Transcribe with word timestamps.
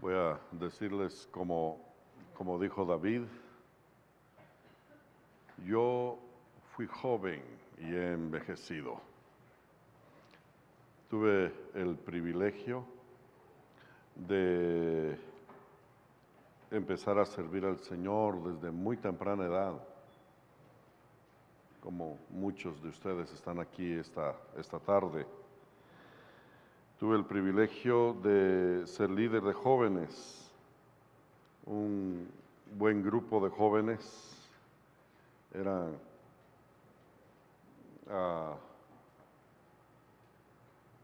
Voy 0.00 0.14
a 0.14 0.38
decirles 0.52 1.26
como, 1.32 1.78
como 2.36 2.58
dijo 2.58 2.84
David, 2.84 3.22
yo 5.64 6.18
fui 6.74 6.86
joven 6.86 7.42
y 7.78 7.94
he 7.94 8.12
envejecido. 8.12 9.00
Tuve 11.08 11.52
el 11.74 11.96
privilegio 11.96 12.84
de 14.14 15.18
empezar 16.70 17.18
a 17.18 17.24
servir 17.24 17.64
al 17.64 17.78
Señor 17.78 18.42
desde 18.52 18.70
muy 18.70 18.98
temprana 18.98 19.46
edad, 19.46 19.74
como 21.80 22.18
muchos 22.28 22.82
de 22.82 22.90
ustedes 22.90 23.32
están 23.32 23.60
aquí 23.60 23.92
esta, 23.92 24.34
esta 24.58 24.78
tarde. 24.78 25.26
Tuve 26.98 27.16
el 27.16 27.26
privilegio 27.26 28.14
de 28.22 28.86
ser 28.86 29.10
líder 29.10 29.42
de 29.42 29.52
jóvenes, 29.52 30.50
un 31.66 32.26
buen 32.78 33.02
grupo 33.02 33.38
de 33.44 33.50
jóvenes, 33.50 34.34
eran 35.52 35.94
ah, 38.08 38.54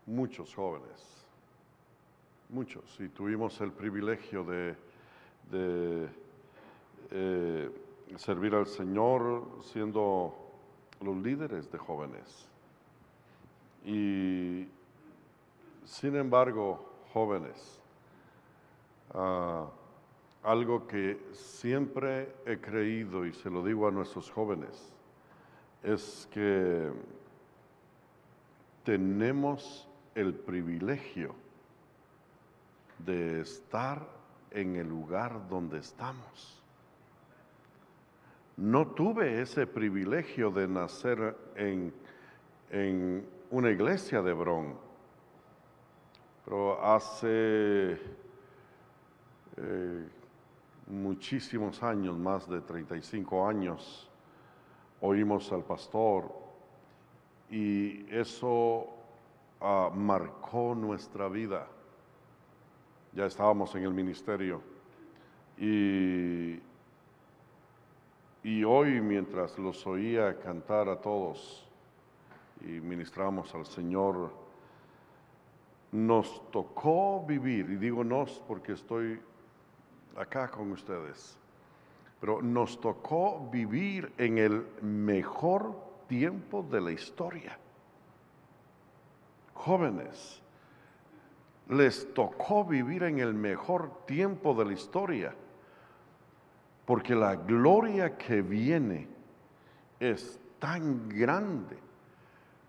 muchos 0.07 0.55
jóvenes, 0.55 1.27
muchos, 2.49 2.99
y 2.99 3.09
tuvimos 3.09 3.61
el 3.61 3.73
privilegio 3.73 4.45
de, 4.45 4.75
eh, 7.11 7.71
servir 8.17 8.55
al 8.55 8.67
Señor 8.67 9.47
siendo 9.63 10.35
los 11.03 11.17
líderes 11.19 11.71
de 11.71 11.77
jóvenes. 11.77 12.49
Y 13.85 14.67
sin 15.85 16.17
embargo, 16.17 16.93
jóvenes, 17.13 17.81
ah, 19.15 19.69
algo 20.43 20.87
que 20.87 21.21
siempre 21.33 22.35
he 22.47 22.59
creído 22.59 23.25
y 23.27 23.33
se 23.33 23.51
lo 23.51 23.65
digo 23.65 23.87
a 23.87 23.91
nuestros 23.91 24.31
jóvenes, 24.31 24.93
es 25.83 26.29
que 26.33 26.91
tenemos 28.85 29.89
el 30.15 30.35
privilegio 30.35 31.35
de 32.99 33.41
estar 33.41 34.07
en 34.51 34.77
el 34.77 34.89
lugar 34.89 35.49
donde 35.49 35.79
estamos. 35.79 36.63
No 38.57 38.89
tuve 38.89 39.41
ese 39.41 39.67
privilegio 39.67 40.51
de 40.51 40.69
nacer 40.69 41.37
en, 41.57 41.93
en 42.71 43.27
una 43.51 43.71
iglesia 43.71 44.23
de 44.23 44.33
Bron, 44.33 44.77
pero 46.45 46.85
hace 46.85 47.93
eh, 49.57 50.09
muchísimos 50.87 51.83
años, 51.83 52.19
más 52.19 52.49
de 52.49 52.61
35 52.61 53.47
años, 53.47 54.11
oímos 55.01 55.53
al 55.53 55.65
pastor 55.65 56.33
y 57.51 58.07
eso 58.15 58.89
ah, 59.61 59.91
marcó 59.95 60.75
nuestra 60.75 61.29
vida. 61.29 61.67
Ya 63.13 63.27
estábamos 63.27 63.75
en 63.75 63.85
el 63.85 63.93
ministerio 63.93 64.63
y, 65.59 66.59
y 68.43 68.65
hoy 68.65 69.01
mientras 69.01 69.59
los 69.59 69.87
oía 69.87 70.39
cantar 70.39 70.89
a 70.89 70.97
todos 71.01 71.69
y 72.63 72.81
ministramos 72.81 73.55
al 73.55 73.67
Señor, 73.67 74.42
nos 75.93 76.51
tocó 76.51 77.25
vivir, 77.27 77.71
y 77.71 77.77
digo 77.77 78.03
nos 78.03 78.43
porque 78.49 78.73
estoy 78.73 79.21
acá 80.17 80.51
con 80.51 80.73
ustedes, 80.73 81.39
pero 82.19 82.41
nos 82.41 82.81
tocó 82.81 83.49
vivir 83.51 84.13
en 84.17 84.39
el 84.39 84.67
mejor 84.81 85.75
tiempo 86.09 86.63
de 86.63 86.81
la 86.81 86.93
historia. 86.93 87.59
Jóvenes, 89.55 90.41
les 91.69 92.13
tocó 92.15 92.65
vivir 92.65 93.03
en 93.05 93.19
el 93.19 93.35
mejor 93.35 94.05
tiempo 94.07 94.55
de 94.55 94.65
la 94.65 94.73
historia, 94.73 95.35
porque 96.87 97.15
la 97.15 97.37
gloria 97.37 98.17
que 98.17 98.41
viene 98.41 99.09
es 100.01 100.41
tan 100.59 101.09
grande 101.09 101.92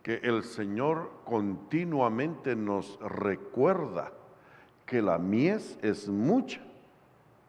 que 0.04 0.16
el 0.16 0.44
Señor 0.44 1.10
continuamente 1.24 2.56
nos 2.56 3.00
recuerda 3.00 4.12
que 4.86 5.02
la 5.02 5.18
mies 5.18 5.80
es 5.82 6.10
mucha 6.10 6.62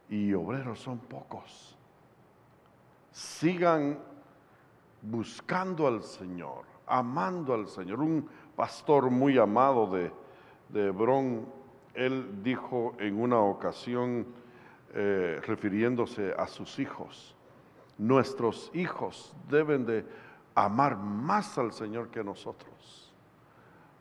y 0.09 0.33
obreros 0.33 0.79
son 0.79 0.99
pocos. 0.99 1.77
Sigan 3.11 3.99
buscando 5.03 5.89
al 5.89 6.05
Señor, 6.05 6.65
amando 6.87 7.55
al 7.55 7.67
Señor. 7.67 8.01
Un 8.01 8.29
pastor 8.55 9.11
muy 9.11 9.37
amado 9.37 9.89
de, 9.89 10.13
de 10.69 10.87
Hebrón, 10.87 11.47
él 11.93 12.43
dijo 12.45 12.95
en 13.01 13.21
una 13.21 13.41
ocasión, 13.41 14.27
eh, 14.95 15.41
refiriéndose 15.45 16.33
a 16.39 16.47
sus 16.47 16.79
hijos, 16.79 17.35
nuestros 17.99 18.71
hijos 18.75 19.35
deben 19.49 19.85
de 19.87 20.05
amar 20.55 20.97
más 20.97 21.59
al 21.59 21.73
Señor 21.73 22.09
que 22.09 22.23
nosotros. 22.23 23.13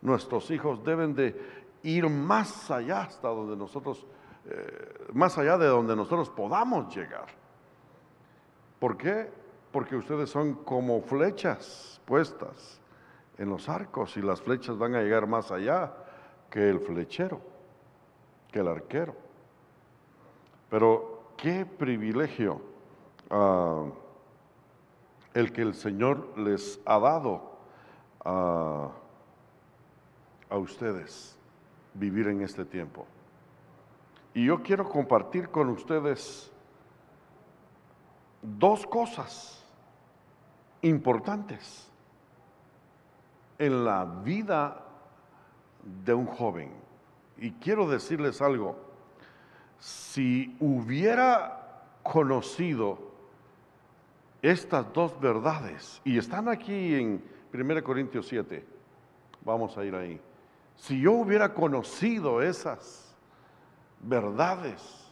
Nuestros 0.02 0.52
hijos 0.52 0.84
deben 0.84 1.16
de 1.16 1.64
ir 1.84 2.10
más 2.10 2.70
allá 2.70 3.04
hasta 3.04 3.28
donde 3.30 3.56
nosotros, 3.56 4.06
eh, 4.46 5.08
más 5.14 5.38
allá 5.38 5.58
de 5.58 5.68
donde 5.68 5.96
nosotros 5.96 6.30
podamos 6.30 6.94
llegar. 6.96 7.28
¿Por 8.80 8.98
qué? 8.98 9.30
Porque 9.72 9.96
ustedes 9.96 10.30
son 10.30 10.56
como 10.56 11.02
flechas 11.02 12.02
puestas 12.06 12.80
en 13.38 13.50
los 13.50 13.70
arcos 13.70 14.16
y 14.18 14.22
las 14.22 14.42
flechas 14.42 14.78
van 14.78 14.96
a 14.96 15.02
llegar 15.02 15.26
más 15.26 15.52
allá 15.52 15.94
que 16.50 16.70
el 16.70 16.80
flechero, 16.80 17.42
que 18.52 18.60
el 18.60 18.68
arquero. 18.68 19.16
Pero 20.70 21.34
qué 21.38 21.66
privilegio. 21.66 22.62
ah, 23.30 23.86
el 25.34 25.52
que 25.52 25.62
el 25.62 25.74
Señor 25.74 26.38
les 26.38 26.80
ha 26.86 27.00
dado 27.00 27.58
a, 28.24 28.90
a 30.50 30.58
ustedes 30.58 31.38
vivir 31.94 32.28
en 32.28 32.42
este 32.42 32.66
tiempo. 32.66 33.06
Y 34.34 34.46
yo 34.46 34.62
quiero 34.64 34.90
compartir 34.90 35.50
con 35.50 35.70
ustedes 35.70 36.52
dos 38.42 38.86
cosas 38.86 39.64
importantes 40.82 41.90
en 43.58 43.86
la 43.86 44.06
vida 44.06 44.84
de 46.06 46.14
un 46.14 46.26
joven. 46.26 46.72
Y 47.38 47.52
quiero 47.54 47.88
decirles 47.88 48.42
algo, 48.42 48.76
si 49.80 50.56
hubiera 50.60 51.82
conocido 52.04 53.13
estas 54.44 54.92
dos 54.94 55.18
verdades, 55.22 56.02
y 56.04 56.18
están 56.18 56.50
aquí 56.50 56.94
en 56.96 57.24
1 57.54 57.84
Corintios 57.84 58.28
7, 58.28 58.64
vamos 59.44 59.78
a 59.78 59.86
ir 59.86 59.96
ahí. 59.96 60.20
Si 60.76 61.00
yo 61.00 61.14
hubiera 61.14 61.54
conocido 61.54 62.42
esas 62.42 63.16
verdades 64.02 65.10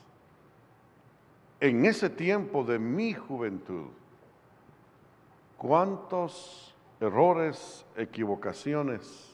en 1.61 1.85
ese 1.85 2.09
tiempo 2.09 2.65
de 2.65 2.77
mi 2.77 3.13
juventud, 3.13 3.87
cuántos 5.57 6.75
errores, 6.99 7.85
equivocaciones 7.95 9.33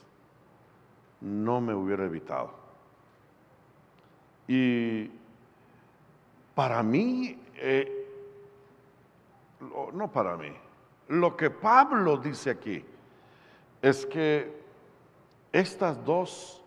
no 1.21 1.59
me 1.59 1.73
hubiera 1.73 2.05
evitado. 2.05 2.53
Y 4.47 5.09
para 6.53 6.83
mí, 6.83 7.39
eh, 7.55 7.96
no 9.93 10.11
para 10.11 10.37
mí. 10.37 10.53
Lo 11.09 11.35
que 11.35 11.49
Pablo 11.49 12.17
dice 12.17 12.49
aquí 12.49 12.83
es 13.81 14.05
que 14.05 14.61
estas 15.51 16.03
dos 16.03 16.61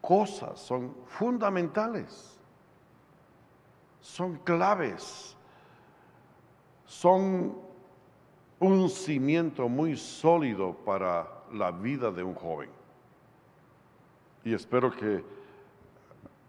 cosas 0.00 0.60
son 0.60 0.94
fundamentales, 1.06 2.38
son 4.00 4.36
claves, 4.38 5.36
son 6.84 7.56
un 8.58 8.90
cimiento 8.90 9.68
muy 9.68 9.96
sólido 9.96 10.74
para 10.74 11.26
la 11.52 11.70
vida 11.70 12.10
de 12.10 12.22
un 12.22 12.34
joven. 12.34 12.70
Y 14.44 14.54
espero 14.54 14.90
que 14.90 15.24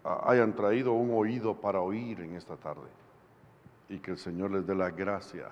hayan 0.03 0.53
traído 0.53 0.93
un 0.93 1.13
oído 1.13 1.55
para 1.55 1.79
oír 1.79 2.21
en 2.21 2.35
esta 2.35 2.57
tarde 2.57 2.89
y 3.87 3.99
que 3.99 4.11
el 4.11 4.17
Señor 4.17 4.51
les 4.51 4.65
dé 4.65 4.75
la 4.75 4.89
gracia 4.89 5.51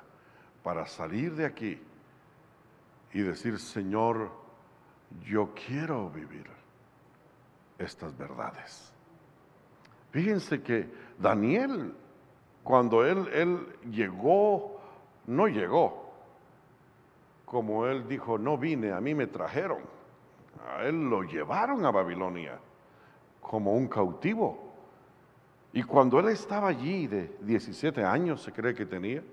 para 0.64 0.86
salir 0.86 1.36
de 1.36 1.46
aquí 1.46 1.82
y 3.14 3.22
decir, 3.22 3.60
Señor, 3.60 4.32
yo 5.24 5.50
quiero 5.54 6.10
vivir 6.10 6.46
estas 7.78 8.16
verdades. 8.18 8.94
Fíjense 10.12 10.62
que 10.62 10.90
Daniel, 11.18 11.94
cuando 12.64 13.06
él, 13.06 13.28
él 13.34 13.68
llegó, 13.92 14.80
no 15.28 15.48
llegó. 15.48 16.10
Como 17.46 17.88
él 17.88 18.08
dijo, 18.08 18.38
no 18.38 18.58
vine, 18.58 18.92
a 18.92 19.02
mí 19.02 19.16
me 19.16 19.28
trajeron. 19.28 19.80
A 20.68 20.84
él 20.84 21.10
lo 21.10 21.24
llevaron 21.24 21.86
a 21.86 21.92
Babilonia 21.92 22.60
como 23.42 23.74
un 23.74 23.88
cautivo. 23.88 24.70
Y 25.74 25.84
cuando 25.84 26.20
él 26.20 26.30
estaba 26.30 26.68
allí 26.68 27.08
de 27.08 27.36
17 27.42 28.04
años, 28.04 28.42
se 28.42 28.52
cree 28.52 28.74
que 28.74 28.86
tenía, 28.86 29.24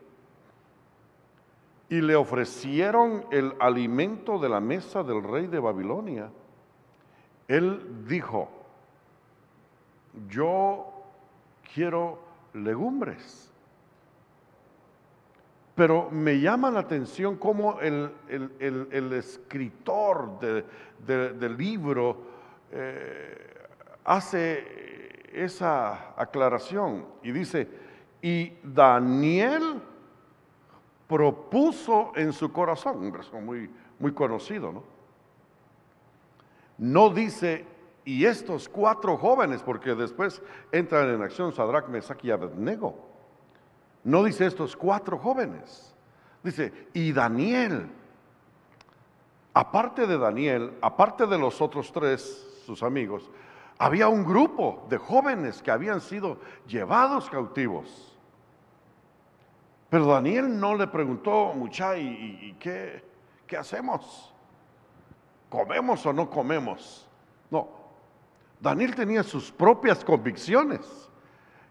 y 1.88 2.00
le 2.00 2.16
ofrecieron 2.16 3.26
el 3.30 3.54
alimento 3.60 4.38
de 4.38 4.48
la 4.48 4.60
mesa 4.60 5.02
del 5.02 5.22
rey 5.22 5.46
de 5.46 5.60
Babilonia, 5.60 6.30
él 7.46 8.04
dijo, 8.06 8.50
yo 10.28 10.92
quiero 11.72 12.18
legumbres. 12.54 13.52
Pero 15.76 16.08
me 16.10 16.40
llama 16.40 16.70
la 16.70 16.80
atención 16.80 17.36
cómo 17.36 17.78
el, 17.80 18.10
escritor 19.12 20.40
del 20.40 21.56
libro 21.56 22.16
eh, 22.72 23.54
hace 24.04 25.26
esa 25.32 26.14
aclaración 26.20 27.04
y 27.22 27.30
dice, 27.30 27.68
y 28.22 28.54
Daniel 28.62 29.82
propuso 31.08 32.12
en 32.16 32.32
su 32.32 32.52
corazón, 32.52 32.98
un 32.98 33.12
verso 33.12 33.40
muy, 33.40 33.70
muy 33.98 34.12
conocido, 34.12 34.72
¿no? 34.72 34.82
No 36.78 37.10
dice, 37.10 37.64
y 38.04 38.24
estos 38.24 38.68
cuatro 38.68 39.16
jóvenes, 39.16 39.62
porque 39.62 39.94
después 39.94 40.42
entran 40.72 41.08
en 41.08 41.22
acción 41.22 41.52
Sadrach, 41.52 41.88
Mesach 41.88 42.22
y 42.24 42.30
Abednego. 42.30 42.96
No 44.04 44.22
dice 44.22 44.46
estos 44.46 44.76
cuatro 44.76 45.18
jóvenes. 45.18 45.94
Dice, 46.42 46.88
y 46.92 47.12
Daniel. 47.12 47.88
Aparte 49.54 50.06
de 50.06 50.18
Daniel, 50.18 50.74
aparte 50.82 51.26
de 51.26 51.38
los 51.38 51.60
otros 51.60 51.90
tres, 51.92 52.62
sus 52.66 52.82
amigos, 52.82 53.30
había 53.78 54.08
un 54.08 54.24
grupo 54.24 54.86
de 54.88 54.98
jóvenes 54.98 55.62
que 55.62 55.70
habían 55.70 56.00
sido 56.00 56.38
llevados 56.66 57.30
cautivos. 57.30 58.15
Pero 59.96 60.08
Daniel 60.08 60.60
no 60.60 60.74
le 60.74 60.86
preguntó, 60.88 61.54
mucha, 61.54 61.96
¿y, 61.96 62.54
qué, 62.60 63.02
qué 63.46 63.56
hacemos? 63.56 64.30
¿Comemos 65.48 66.04
o 66.04 66.12
no 66.12 66.28
comemos? 66.28 67.08
No. 67.50 67.66
Daniel 68.60 68.94
tenía 68.94 69.22
sus 69.22 69.50
propias 69.50 70.04
convicciones. 70.04 70.80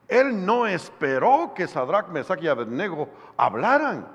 Él 0.08 0.44
no 0.44 0.66
esperó 0.66 1.54
que 1.54 1.68
Sadrach, 1.68 2.08
Mesach 2.08 2.42
y 2.42 2.48
Abednego 2.48 3.10
hablaran. 3.38 4.08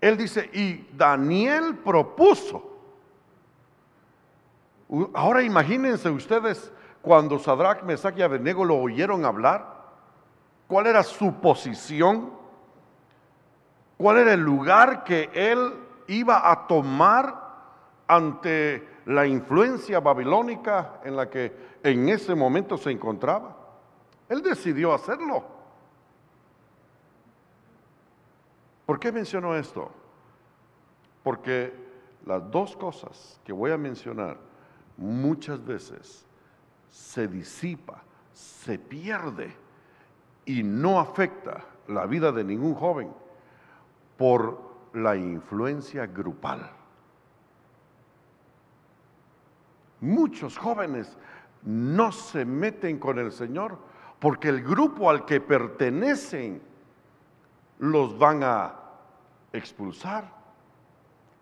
Él 0.00 0.16
dice, 0.16 0.50
y 0.52 0.88
Daniel 0.96 1.76
propuso. 1.76 2.76
Ahora 5.14 5.44
imagínense 5.44 6.10
ustedes 6.10 6.72
cuando 7.02 7.38
Sadrach, 7.38 7.84
Mesach 7.84 8.18
y 8.18 8.22
Abednego 8.22 8.64
lo 8.64 8.74
oyeron 8.78 9.24
hablar. 9.24 9.92
¿Cuál 10.66 10.88
era 10.88 11.04
su 11.04 11.34
posición? 11.34 12.42
Cuál 14.04 14.18
era 14.18 14.34
el 14.34 14.40
lugar 14.40 15.02
que 15.02 15.30
él 15.32 15.72
iba 16.08 16.50
a 16.50 16.66
tomar 16.66 17.40
ante 18.06 18.86
la 19.06 19.26
influencia 19.26 19.98
babilónica 19.98 21.00
en 21.04 21.16
la 21.16 21.30
que 21.30 21.78
en 21.82 22.10
ese 22.10 22.34
momento 22.34 22.76
se 22.76 22.90
encontraba. 22.90 23.56
Él 24.28 24.42
decidió 24.42 24.92
hacerlo. 24.92 25.42
¿Por 28.84 29.00
qué 29.00 29.10
menciono 29.10 29.56
esto? 29.56 29.90
Porque 31.22 31.72
las 32.26 32.50
dos 32.50 32.76
cosas 32.76 33.40
que 33.42 33.54
voy 33.54 33.70
a 33.70 33.78
mencionar 33.78 34.36
muchas 34.98 35.64
veces 35.64 36.26
se 36.90 37.26
disipa, 37.26 38.02
se 38.34 38.78
pierde 38.78 39.56
y 40.44 40.62
no 40.62 41.00
afecta 41.00 41.64
la 41.88 42.04
vida 42.04 42.32
de 42.32 42.44
ningún 42.44 42.74
joven 42.74 43.23
por 44.16 44.62
la 44.92 45.16
influencia 45.16 46.06
grupal. 46.06 46.70
Muchos 50.00 50.58
jóvenes 50.58 51.16
no 51.62 52.12
se 52.12 52.44
meten 52.44 52.98
con 52.98 53.18
el 53.18 53.32
Señor 53.32 53.78
porque 54.18 54.48
el 54.48 54.62
grupo 54.62 55.10
al 55.10 55.24
que 55.24 55.40
pertenecen 55.40 56.62
los 57.78 58.16
van 58.18 58.42
a 58.42 58.74
expulsar, 59.52 60.30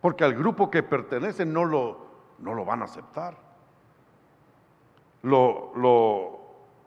porque 0.00 0.25
al 0.25 0.34
grupo 0.34 0.70
que 0.70 0.82
pertenecen 0.82 1.52
no 1.52 1.64
lo, 1.64 2.06
no 2.38 2.54
lo 2.54 2.64
van 2.64 2.82
a 2.82 2.86
aceptar. 2.86 3.36
Lo, 5.22 5.72
lo, 5.76 6.40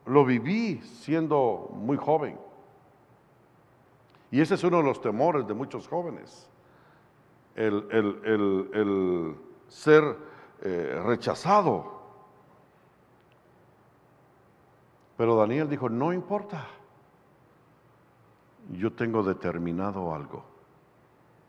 lo 0.06 0.26
viví 0.26 0.82
siendo 0.82 1.70
muy 1.74 1.98
joven. 1.98 2.38
Y 4.32 4.42
ese 4.42 4.56
es 4.56 4.64
uno 4.64 4.78
de 4.78 4.84
los 4.84 5.02
temores 5.02 5.48
de 5.48 5.54
muchos 5.54 5.88
jóvenes, 5.88 6.50
el, 7.56 9.36
ser 9.68 10.18
eh, 10.62 11.02
rechazado. 11.06 11.96
Pero 15.18 15.36
Daniel 15.38 15.70
dijo, 15.70 15.88
no 15.90 16.12
importa, 16.12 16.68
yo 18.72 18.92
tengo 18.92 19.24
determinado 19.24 20.14
algo, 20.14 20.44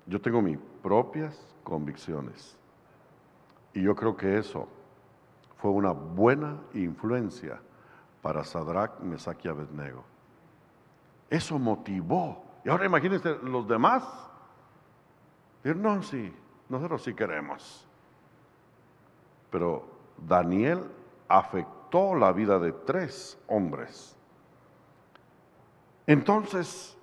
yo 0.07 0.21
tengo 0.21 0.41
mis 0.41 0.59
propias 0.83 1.57
convicciones. 1.65 2.57
Y 3.75 3.83
yo 3.83 3.95
creo 3.95 4.17
que 4.17 4.39
eso 4.39 4.69
fue 5.57 5.71
una 5.71 5.91
buena 5.91 6.59
influencia 6.75 7.61
para 8.23 8.45
Sadrach, 8.45 9.01
Mesach 9.01 9.45
y 9.45 9.49
Abednego. 9.49 10.05
Eso 11.29 11.59
motivó 11.59 12.46
y 12.67 12.69
ahora 12.69 12.85
imagínense 12.85 13.39
los 13.45 13.69
demás. 13.69 14.03
Decir, 15.63 15.81
no, 15.81 16.03
sí, 16.03 16.35
nosotros 16.69 17.01
sí 17.01 17.15
queremos. 17.15 17.87
Pero 19.53 19.85
Daniel 20.19 20.83
afectó 21.29 22.17
la 22.17 22.33
vida 22.33 22.59
de 22.59 22.73
tres 22.73 23.39
hombres. 23.47 24.17
Entonces, 26.09 26.99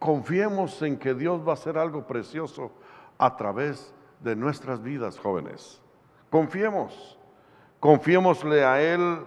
confiemos 0.00 0.82
en 0.82 0.98
que 0.98 1.14
Dios 1.14 1.46
va 1.46 1.52
a 1.52 1.54
hacer 1.54 1.78
algo 1.78 2.04
precioso 2.08 2.72
a 3.16 3.36
través 3.36 3.94
de 4.18 4.34
nuestras 4.34 4.82
vidas, 4.82 5.20
jóvenes. 5.20 5.80
Confiemos, 6.30 7.16
confiémosle 7.78 8.64
a 8.64 8.82
Él 8.82 9.24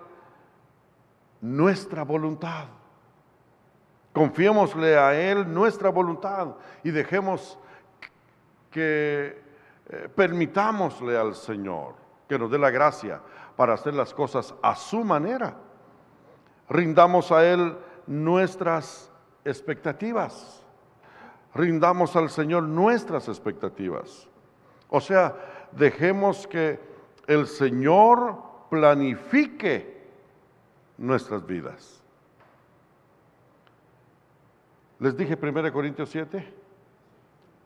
nuestra 1.39 2.03
voluntad. 2.03 2.65
Confiémosle 4.13 4.95
a 4.97 5.19
Él 5.19 5.51
nuestra 5.51 5.89
voluntad 5.89 6.55
y 6.83 6.91
dejemos 6.91 7.57
que 8.69 9.41
eh, 9.89 10.09
permitámosle 10.15 11.17
al 11.17 11.33
Señor 11.33 11.95
que 12.29 12.37
nos 12.37 12.49
dé 12.51 12.59
la 12.59 12.69
gracia 12.69 13.21
para 13.55 13.73
hacer 13.73 13.95
las 13.95 14.13
cosas 14.13 14.53
a 14.61 14.75
su 14.75 15.03
manera. 15.03 15.57
Rindamos 16.69 17.31
a 17.31 17.43
Él 17.43 17.75
nuestras 18.05 19.11
expectativas. 19.43 20.63
Rindamos 21.55 22.15
al 22.15 22.29
Señor 22.29 22.63
nuestras 22.63 23.27
expectativas. 23.27 24.27
O 24.89 25.01
sea, 25.01 25.35
dejemos 25.71 26.47
que 26.47 26.79
el 27.27 27.47
Señor 27.47 28.37
planifique 28.69 30.07
nuestras 30.97 31.45
vidas. 31.45 32.02
Les 35.03 35.17
dije 35.17 35.35
1 35.35 35.73
Corintios 35.73 36.09
7. 36.11 36.53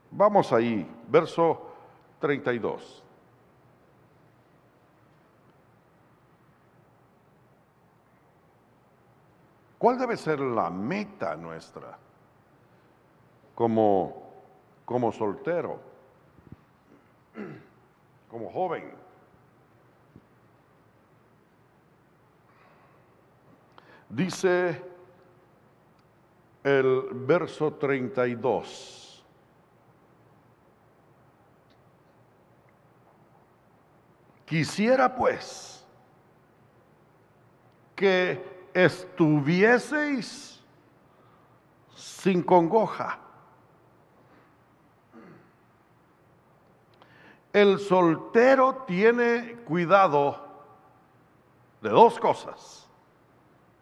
Vamos 0.10 0.52
ahí, 0.52 0.90
verso 1.08 1.70
32. 2.20 3.04
¿Cuál 9.78 10.00
debe 10.00 10.18
ser 10.18 10.40
la 10.40 10.72
meta 10.72 11.36
nuestra 11.36 12.00
como, 13.54 14.32
como 14.84 15.12
soltero, 15.12 15.80
como 18.32 18.50
joven? 18.50 18.92
Dice 24.10 24.97
el 26.68 27.08
verso 27.14 27.74
32. 27.76 29.26
Quisiera 34.46 35.16
pues 35.16 35.86
que 37.96 38.70
estuvieseis 38.74 40.62
sin 41.96 42.44
congoja. 42.44 43.18
El 47.54 47.80
soltero 47.80 48.84
tiene 48.86 49.56
cuidado 49.66 50.46
de 51.82 51.90
dos 51.90 52.20
cosas. 52.20 52.90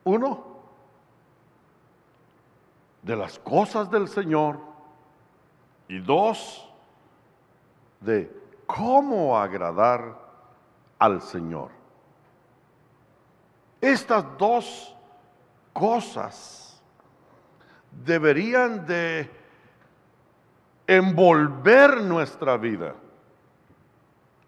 Uno, 0.04 0.55
de 3.06 3.16
las 3.16 3.38
cosas 3.38 3.90
del 3.92 4.08
Señor. 4.08 4.58
Y 5.88 6.00
dos, 6.00 6.68
de 8.02 8.36
cómo 8.66 9.38
agradar 9.38 10.20
al 10.98 11.22
Señor. 11.22 11.70
Estas 13.80 14.26
dos 14.40 14.96
cosas 15.72 16.82
deberían 17.92 18.88
de 18.88 19.30
envolver 20.88 22.02
nuestra 22.02 22.58
vida. 22.58 22.96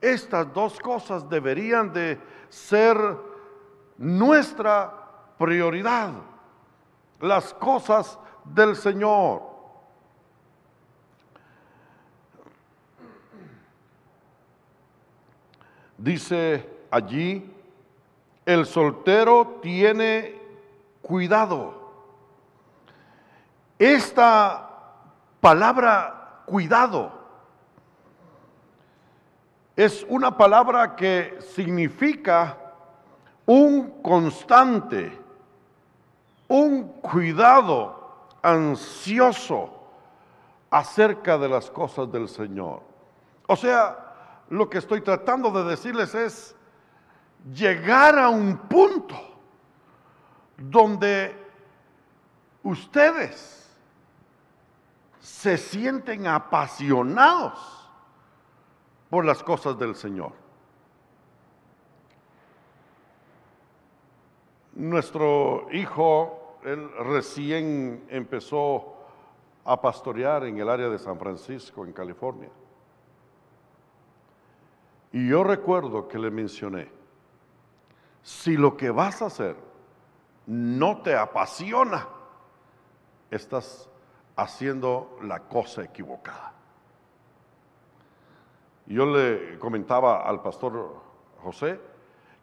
Estas 0.02 0.52
dos 0.52 0.80
cosas 0.80 1.30
deberían 1.30 1.94
de 1.94 2.20
ser 2.50 2.98
nuestra 4.00 4.92
prioridad. 5.38 6.14
Las 7.20 7.54
cosas 7.54 8.18
del 8.54 8.76
Señor. 8.76 9.42
Dice 15.98 16.70
allí, 16.92 17.54
el 18.46 18.66
soltero 18.66 19.60
tiene 19.62 20.40
cuidado. 21.02 21.92
Esta 23.80 24.70
palabra 25.42 26.44
cuidado 26.46 27.12
es 29.76 30.06
una 30.10 30.36
palabra 30.36 30.96
que 30.96 31.38
significa 31.54 32.58
un 33.46 34.02
constante, 34.02 35.18
un 36.48 36.84
cuidado 37.02 37.97
ansioso 38.42 39.70
acerca 40.70 41.38
de 41.38 41.50
las 41.50 41.70
cosas 41.70 42.12
del 42.12 42.28
Señor. 42.28 42.82
O 43.48 43.56
sea, 43.56 44.44
lo 44.50 44.70
que 44.70 44.78
estoy 44.78 45.02
tratando 45.02 45.52
de 45.52 45.70
decirles 45.70 46.14
es 46.16 46.56
llegar 47.54 48.18
a 48.18 48.30
un 48.30 48.58
punto 48.58 49.16
donde 50.58 51.36
ustedes 52.64 53.58
se 55.20 55.58
sienten 55.58 56.28
apasionados 56.28 57.88
por 59.10 59.26
las 59.26 59.44
cosas 59.44 59.78
del 59.78 59.96
Señor. 59.96 60.34
Nuestro 64.74 65.68
hijo, 65.72 66.37
él 66.64 66.90
recién 67.00 68.06
empezó 68.10 68.96
a 69.66 69.82
pastorear 69.82 70.46
en 70.46 70.58
el 70.58 70.70
área 70.70 70.90
de 70.90 70.98
San 70.98 71.20
Francisco, 71.20 71.86
en 71.86 71.94
California. 71.94 72.50
Y 75.12 75.28
yo 75.28 75.44
recuerdo 75.44 76.08
que 76.08 76.20
le 76.20 76.32
mencioné, 76.32 76.90
si 78.22 78.58
lo 78.58 78.78
que 78.78 78.90
vas 78.90 79.22
a 79.22 79.28
hacer 79.28 79.56
no 80.46 81.02
te 81.02 81.16
apasiona, 81.16 82.08
estás 83.30 83.90
haciendo 84.36 85.18
la 85.24 85.42
cosa 85.42 85.84
equivocada. 85.84 86.54
Yo 88.86 89.06
le 89.06 89.60
comentaba 89.60 90.28
al 90.28 90.42
pastor 90.42 90.96
José 91.44 91.80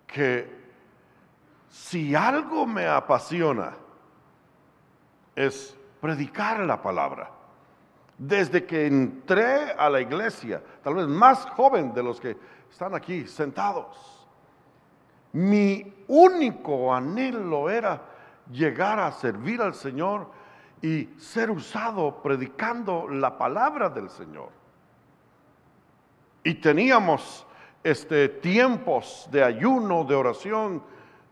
que 0.07 0.65
si 1.71 2.15
algo 2.15 2.67
me 2.67 2.87
apasiona 2.87 3.84
es 5.35 5.77
predicar 6.01 6.61
la 6.61 6.81
palabra. 6.81 7.31
Desde 8.17 8.65
que 8.65 8.87
entré 8.87 9.73
a 9.73 9.91
la 9.91 10.01
iglesia, 10.01 10.63
tal 10.83 10.95
vez 10.95 11.07
más 11.07 11.45
joven 11.47 11.93
de 11.93 12.03
los 12.03 12.21
que 12.21 12.37
están 12.71 12.95
aquí 12.95 13.27
sentados, 13.27 14.27
mi 15.33 15.93
único 16.07 16.95
anhelo 16.95 17.69
era 17.69 18.03
llegar 18.51 19.01
a 19.01 19.11
servir 19.11 19.61
al 19.61 19.75
Señor 19.75 20.29
y 20.81 21.09
ser 21.19 21.51
usado 21.51 22.23
predicando 22.23 23.09
la 23.09 23.37
palabra 23.37 23.89
del 23.89 24.11
Señor. 24.11 24.51
Y 26.45 26.55
teníamos 26.55 27.47
este, 27.83 28.29
tiempos 28.29 29.27
de 29.33 29.43
ayuno, 29.43 30.05
de 30.05 30.15
oración, 30.15 30.83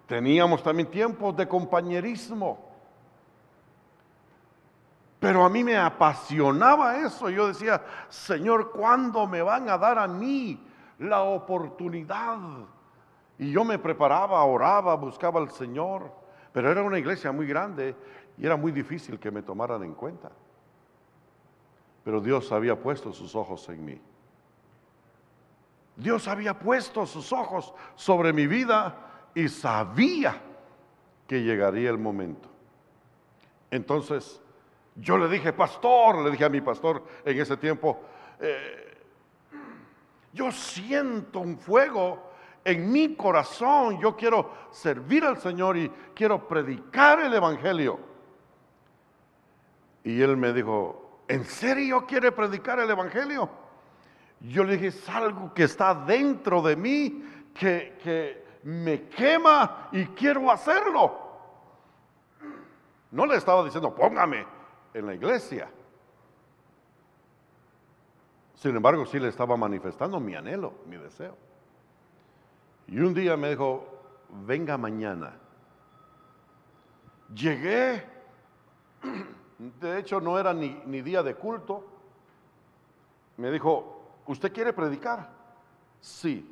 teníamos 0.07 0.63
también 0.63 0.91
tiempos 0.91 1.37
de 1.37 1.47
compañerismo. 1.47 2.72
Pero 5.23 5.45
a 5.45 5.49
mí 5.49 5.63
me 5.63 5.77
apasionaba 5.77 6.99
eso. 6.99 7.31
Yo 7.31 7.47
decía, 7.47 7.81
Señor, 8.09 8.73
¿cuándo 8.73 9.25
me 9.29 9.41
van 9.41 9.71
a 9.71 9.79
dar 9.79 9.97
a 9.97 10.09
mí 10.09 10.61
la 10.99 11.23
oportunidad? 11.23 12.41
Y 13.39 13.53
yo 13.53 13.63
me 13.63 13.79
preparaba, 13.79 14.43
oraba, 14.43 14.97
buscaba 14.97 15.39
al 15.39 15.53
Señor, 15.53 16.11
pero 16.53 16.73
era 16.73 16.83
una 16.83 16.99
iglesia 16.99 17.31
muy 17.31 17.47
grande 17.47 17.95
y 18.37 18.45
era 18.45 18.57
muy 18.57 18.73
difícil 18.73 19.21
que 19.21 19.31
me 19.31 19.43
tomaran 19.43 19.85
en 19.85 19.95
cuenta. 19.95 20.33
Pero 22.03 22.21
Dios 22.21 22.51
había 22.51 22.75
puesto 22.75 23.13
sus 23.13 23.37
ojos 23.37 23.69
en 23.69 23.85
mí. 23.85 24.01
Dios 25.95 26.27
había 26.27 26.59
puesto 26.59 27.07
sus 27.07 27.33
ojos 27.33 27.73
sobre 27.95 28.33
mi 28.33 28.49
vida 28.49 28.97
y 29.37 29.49
sabía 29.49 30.43
que 31.29 31.45
llegaría 31.45 31.91
el 31.91 31.99
momento. 31.99 32.49
Entonces 33.71 34.43
yo 34.97 35.19
le 35.19 35.29
dije, 35.29 35.53
pastor, 35.53 36.23
le 36.23 36.31
dije 36.31 36.45
a 36.45 36.49
mi 36.49 36.61
pastor 36.61 37.03
en 37.25 37.41
ese 37.41 37.57
tiempo, 37.57 38.03
eh, 38.39 38.99
yo 40.33 40.51
siento 40.51 41.41
un 41.41 41.59
fuego 41.59 42.33
en 42.65 42.93
mi 42.93 43.17
corazón 43.17 43.99
yo 44.01 44.17
quiero 44.17 44.53
servir 44.71 45.25
al 45.25 45.39
Señor 45.39 45.77
y 45.77 45.91
quiero 46.15 46.47
predicar 46.47 47.21
el 47.21 47.35
Evangelio. 47.35 47.99
Y 50.05 50.21
él 50.21 50.37
me 50.37 50.53
dijo, 50.53 51.23
¿en 51.29 51.45
serio 51.45 52.07
quiere 52.07 52.33
predicar 52.33 52.79
el 52.79 52.91
Evangelio? 52.91 53.49
Yo 54.41 54.65
le 54.65 54.75
dije, 54.75 54.89
es 54.89 55.09
algo 55.09 55.53
que 55.55 55.65
está 55.65 55.95
dentro 55.95 56.63
de 56.63 56.77
mí, 56.77 57.25
que, 57.55 57.99
que 58.03 58.45
me 58.65 59.05
quema 59.09 59.89
y 59.93 60.07
quiero 60.07 60.51
hacerlo. 60.51 61.19
No 63.11 63.27
le 63.27 63.37
estaba 63.37 63.65
diciendo, 63.65 63.95
póngame 63.95 64.62
en 64.95 65.07
la 65.07 65.15
iglesia. 65.15 65.69
Sin 68.55 68.77
embargo, 68.77 69.05
sí 69.07 69.19
le 69.19 69.29
estaba 69.29 69.57
manifestando 69.57 70.21
mi 70.21 70.35
anhelo, 70.35 70.75
mi 70.87 70.97
deseo. 70.97 71.37
Y 72.87 72.99
un 73.01 73.13
día 73.13 73.37
me 73.37 73.51
dijo, 73.51 73.87
venga 74.47 74.79
mañana. 74.79 75.35
Llegué, 77.35 78.05
de 79.59 79.99
hecho 79.99 80.21
no 80.21 80.39
era 80.39 80.53
ni, 80.53 80.81
ni 80.87 81.03
día 81.03 81.23
de 81.23 81.35
culto. 81.35 81.87
Me 83.37 83.51
dijo, 83.51 84.21
¿usted 84.27 84.53
quiere 84.53 84.73
predicar? 84.73 85.31
Sí. 86.01 86.49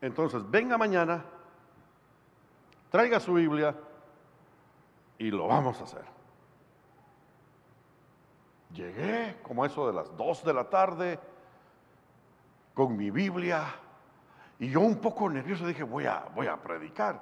Entonces, 0.00 0.42
venga 0.50 0.76
mañana, 0.76 1.24
traiga 2.90 3.18
su 3.18 3.32
Biblia 3.34 3.74
y 5.16 5.30
lo 5.30 5.46
vamos 5.46 5.80
a 5.80 5.84
hacer. 5.84 6.13
Llegué 8.74 9.36
como 9.42 9.64
eso 9.64 9.86
de 9.86 9.92
las 9.92 10.16
dos 10.16 10.44
de 10.44 10.52
la 10.52 10.68
tarde 10.68 11.18
con 12.74 12.96
mi 12.96 13.10
Biblia 13.10 13.66
y 14.58 14.70
yo 14.70 14.80
un 14.80 14.96
poco 14.96 15.28
nervioso 15.30 15.66
dije, 15.66 15.82
voy 15.82 16.06
a, 16.06 16.26
voy 16.34 16.46
a 16.46 16.56
predicar, 16.56 17.20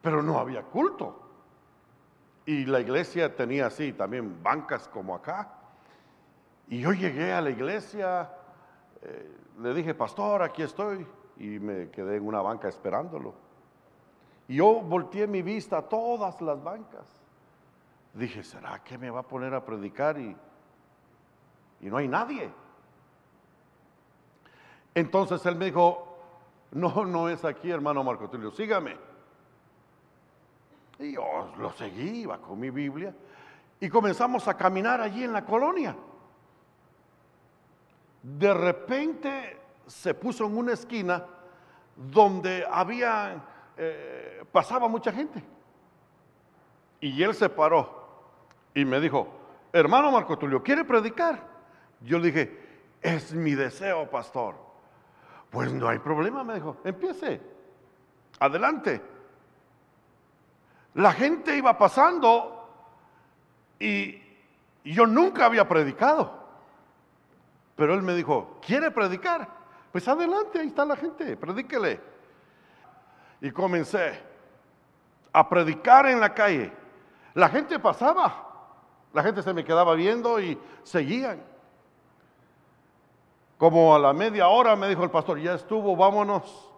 pero 0.00 0.22
no 0.22 0.38
había 0.38 0.62
culto. 0.62 1.20
Y 2.46 2.64
la 2.66 2.80
iglesia 2.80 3.34
tenía 3.34 3.66
así 3.66 3.92
también 3.92 4.42
bancas 4.42 4.88
como 4.88 5.14
acá. 5.14 5.50
Y 6.68 6.80
yo 6.80 6.92
llegué 6.92 7.32
a 7.32 7.40
la 7.40 7.50
iglesia, 7.50 8.30
eh, 9.02 9.36
le 9.60 9.74
dije, 9.74 9.94
pastor, 9.94 10.42
aquí 10.42 10.62
estoy. 10.62 11.06
Y 11.38 11.58
me 11.58 11.90
quedé 11.90 12.16
en 12.16 12.26
una 12.26 12.40
banca 12.42 12.68
esperándolo. 12.68 13.34
Y 14.46 14.56
yo 14.56 14.80
volteé 14.80 15.26
mi 15.26 15.42
vista 15.42 15.78
a 15.78 15.82
todas 15.82 16.40
las 16.40 16.62
bancas. 16.62 17.06
Dije, 18.12 18.44
¿será 18.44 18.84
que 18.84 18.98
me 18.98 19.10
va 19.10 19.20
a 19.20 19.26
poner 19.26 19.54
a 19.54 19.64
predicar 19.64 20.18
y, 20.18 20.36
y 21.84 21.90
no 21.90 21.98
hay 21.98 22.08
nadie? 22.08 22.50
Entonces 24.94 25.44
él 25.44 25.56
me 25.56 25.66
dijo, 25.66 26.16
no, 26.72 27.04
no 27.04 27.28
es 27.28 27.44
aquí, 27.44 27.70
hermano 27.70 28.02
Marco 28.02 28.28
Tulio, 28.30 28.50
sígame. 28.50 28.96
Y 30.98 31.12
yo 31.12 31.52
lo 31.58 31.72
seguí, 31.72 32.22
iba 32.22 32.38
con 32.38 32.58
mi 32.58 32.70
Biblia, 32.70 33.14
y 33.80 33.90
comenzamos 33.90 34.48
a 34.48 34.56
caminar 34.56 35.02
allí 35.02 35.24
en 35.24 35.32
la 35.34 35.44
colonia. 35.44 35.94
De 38.22 38.54
repente 38.54 39.60
se 39.86 40.14
puso 40.14 40.46
en 40.46 40.56
una 40.56 40.72
esquina 40.72 41.22
donde 41.94 42.64
había, 42.70 43.44
eh, 43.76 44.42
pasaba 44.50 44.88
mucha 44.88 45.12
gente. 45.12 45.44
Y 46.98 47.22
él 47.22 47.34
se 47.34 47.50
paró 47.50 48.04
y 48.72 48.86
me 48.86 48.98
dijo, 49.00 49.28
hermano 49.70 50.10
Marco 50.10 50.38
Tulio, 50.38 50.62
¿quiere 50.62 50.82
predicar? 50.82 51.53
Yo 52.00 52.18
le 52.18 52.26
dije, 52.26 52.64
es 53.00 53.32
mi 53.32 53.54
deseo, 53.54 54.10
pastor. 54.10 54.56
Pues 55.50 55.72
no 55.72 55.88
hay 55.88 55.98
problema, 55.98 56.42
me 56.42 56.54
dijo, 56.54 56.78
empiece, 56.84 57.40
adelante. 58.40 59.00
La 60.94 61.12
gente 61.12 61.56
iba 61.56 61.76
pasando 61.76 62.68
y 63.78 64.20
yo 64.84 65.06
nunca 65.06 65.46
había 65.46 65.68
predicado. 65.68 66.44
Pero 67.76 67.94
él 67.94 68.02
me 68.02 68.14
dijo, 68.14 68.58
¿quiere 68.64 68.90
predicar? 68.90 69.48
Pues 69.92 70.06
adelante, 70.08 70.60
ahí 70.60 70.68
está 70.68 70.84
la 70.84 70.96
gente, 70.96 71.36
predíquele. 71.36 72.00
Y 73.40 73.50
comencé 73.50 74.20
a 75.32 75.48
predicar 75.48 76.06
en 76.06 76.20
la 76.20 76.32
calle. 76.32 76.72
La 77.34 77.48
gente 77.48 77.78
pasaba, 77.78 78.68
la 79.12 79.22
gente 79.22 79.42
se 79.42 79.52
me 79.52 79.64
quedaba 79.64 79.94
viendo 79.94 80.40
y 80.40 80.58
seguían. 80.84 81.42
Como 83.64 83.94
a 83.94 83.98
la 83.98 84.12
media 84.12 84.48
hora 84.48 84.76
me 84.76 84.90
dijo 84.90 85.04
el 85.04 85.10
pastor, 85.10 85.40
ya 85.40 85.54
estuvo, 85.54 85.96
vámonos. 85.96 86.70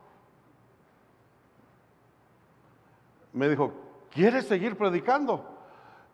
Me 3.32 3.48
dijo, 3.48 3.72
¿quieres 4.08 4.46
seguir 4.46 4.78
predicando? 4.78 5.44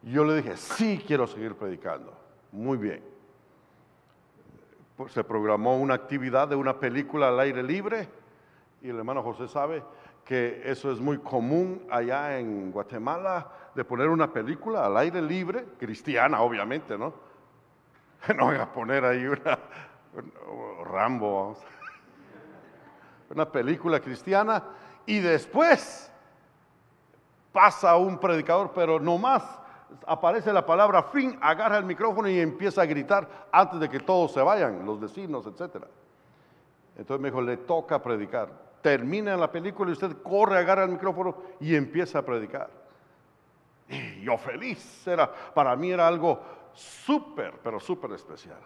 Yo 0.01 0.25
le 0.25 0.37
dije, 0.37 0.57
sí 0.57 1.05
quiero 1.07 1.27
seguir 1.27 1.57
predicando. 1.57 2.15
Muy 2.53 2.79
bien. 2.79 3.05
Pues 4.97 5.13
se 5.13 5.23
programó 5.23 5.77
una 5.77 5.93
actividad 5.93 6.49
de 6.49 6.57
una 6.57 6.81
película 6.81 7.29
al 7.29 7.39
aire 7.41 7.63
libre 7.63 8.09
y 8.81 8.89
el 8.89 8.97
hermano 8.97 9.23
José 9.23 9.49
sabe 9.49 9.83
que 10.25 10.63
eso 10.65 10.91
es 10.91 11.01
muy 11.01 11.19
común 11.19 11.87
allá 11.91 12.39
en 12.39 12.73
Guatemala 12.73 13.47
de 13.75 13.85
poner 13.85 14.09
una 14.09 14.33
película 14.33 14.87
al 14.87 14.97
aire 14.97 15.21
libre, 15.21 15.67
cristiana 15.79 16.41
obviamente, 16.41 16.97
¿no? 16.97 17.13
No 18.35 18.47
voy 18.47 18.57
a 18.57 18.73
poner 18.73 19.05
ahí 19.05 19.27
una, 19.27 19.59
Rambo, 20.85 21.57
una 23.31 23.51
película 23.51 24.01
cristiana 24.01 24.63
y 25.07 25.21
después 25.21 26.11
pasa 27.53 27.97
un 27.97 28.19
predicador, 28.19 28.73
pero 28.75 29.01
no 29.01 29.19
más 29.19 29.63
aparece 30.07 30.53
la 30.53 30.65
palabra 30.65 31.03
fin, 31.05 31.39
agarra 31.41 31.79
el 31.79 31.85
micrófono 31.85 32.29
y 32.29 32.41
empieza 32.41 32.83
a 32.83 32.87
gritar 32.87 33.29
antes 33.51 33.81
de 33.81 33.89
que 33.89 34.01
todos 34.01 34.33
se 34.33 34.41
vayan, 34.41 34.85
los 34.85 35.01
vecinos, 35.01 35.47
etc. 35.47 35.85
Entonces 36.97 37.21
me 37.21 37.31
dijo, 37.31 37.41
le 37.41 37.59
toca 37.59 38.03
predicar. 38.03 38.49
Termina 38.81 39.37
la 39.37 39.51
película 39.51 39.91
y 39.91 39.93
usted 39.93 40.23
corre, 40.23 40.59
agarra 40.59 40.85
el 40.85 40.91
micrófono 40.91 41.37
y 41.61 41.75
empieza 41.75 42.19
a 42.21 42.23
predicar. 42.23 42.71
Y 43.89 44.23
yo 44.23 44.39
feliz, 44.39 45.07
era, 45.07 45.31
para 45.31 45.77
mí 45.77 45.91
era 45.91 46.07
algo 46.07 46.41
súper, 46.73 47.55
pero 47.63 47.79
súper 47.79 48.13
especial. 48.13 48.59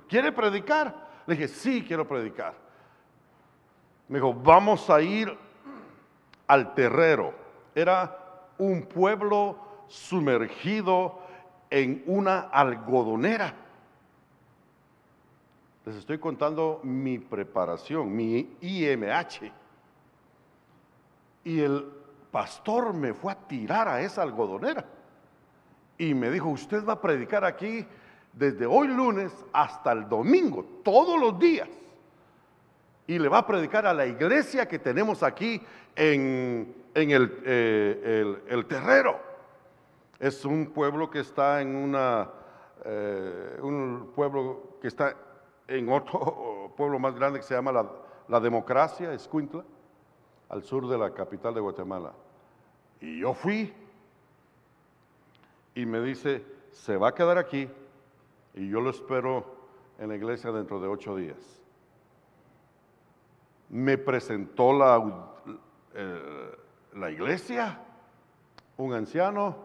¿Quiere 0.00 0.32
predicar? 0.32 1.22
Le 1.26 1.34
dije, 1.34 1.48
sí, 1.48 1.84
quiero 1.86 2.06
predicar. 2.06 2.54
Me 4.08 4.18
dijo, 4.18 4.34
vamos 4.34 4.88
a 4.90 5.00
ir 5.00 5.36
al 6.46 6.74
terrero. 6.74 7.34
Era 7.74 8.18
un 8.58 8.82
pueblo 8.82 9.56
sumergido 9.88 11.20
en 11.70 12.02
una 12.06 12.40
algodonera. 12.40 13.54
Les 15.84 15.96
estoy 15.96 16.18
contando 16.18 16.80
mi 16.82 17.18
preparación, 17.18 18.14
mi 18.14 18.56
IMH. 18.60 19.52
Y 21.44 21.60
el 21.60 21.90
pastor 22.30 22.92
me 22.92 23.14
fue 23.14 23.32
a 23.32 23.34
tirar 23.34 23.88
a 23.88 24.00
esa 24.00 24.22
algodonera. 24.22 24.84
Y 25.98 26.14
me 26.14 26.30
dijo, 26.30 26.48
usted 26.48 26.84
va 26.84 26.94
a 26.94 27.00
predicar 27.00 27.44
aquí 27.44 27.86
desde 28.32 28.66
hoy 28.66 28.88
lunes 28.88 29.32
hasta 29.52 29.92
el 29.92 30.08
domingo, 30.08 30.64
todos 30.82 31.20
los 31.20 31.38
días. 31.38 31.68
Y 33.06 33.18
le 33.18 33.28
va 33.28 33.38
a 33.38 33.46
predicar 33.46 33.86
a 33.86 33.92
la 33.92 34.06
iglesia 34.06 34.66
que 34.66 34.78
tenemos 34.78 35.22
aquí 35.22 35.60
en, 35.94 36.74
eh, 36.94 38.36
el, 38.48 38.66
terrero. 38.66 39.20
Es 40.18 40.44
un 40.44 40.66
pueblo 40.66 41.10
que 41.10 41.20
está 41.20 41.60
en 41.60 41.74
una, 41.74 42.30
eh, 42.84 43.58
un 43.60 44.12
pueblo 44.14 44.78
que 44.80 44.88
está 44.88 45.14
en 45.68 45.88
otro 45.88 46.72
pueblo 46.76 46.98
más 46.98 47.14
grande 47.14 47.40
que 47.40 47.44
se 47.44 47.54
llama 47.54 47.72
la, 47.72 47.90
la 48.28 48.40
Democracia, 48.40 49.12
Escuintla, 49.12 49.64
al 50.48 50.62
sur 50.62 50.88
de 50.88 50.96
la 50.96 51.12
capital 51.12 51.54
de 51.54 51.60
Guatemala. 51.60 52.12
Y 53.00 53.20
yo 53.20 53.34
fui 53.34 53.74
y 55.74 55.86
me 55.86 56.00
dice, 56.00 56.44
se 56.70 56.96
va 56.96 57.08
a 57.08 57.14
quedar 57.14 57.36
aquí 57.36 57.68
y 58.54 58.68
yo 58.68 58.80
lo 58.80 58.90
espero 58.90 59.44
en 59.98 60.08
la 60.08 60.16
iglesia 60.16 60.50
dentro 60.52 60.80
de 60.80 60.88
ocho 60.88 61.16
días. 61.16 61.62
Me 63.68 63.96
presentó 63.96 64.72
la, 64.72 65.02
eh, 65.94 66.56
la 66.94 67.10
iglesia, 67.10 67.80
un 68.76 68.92
anciano, 68.92 69.56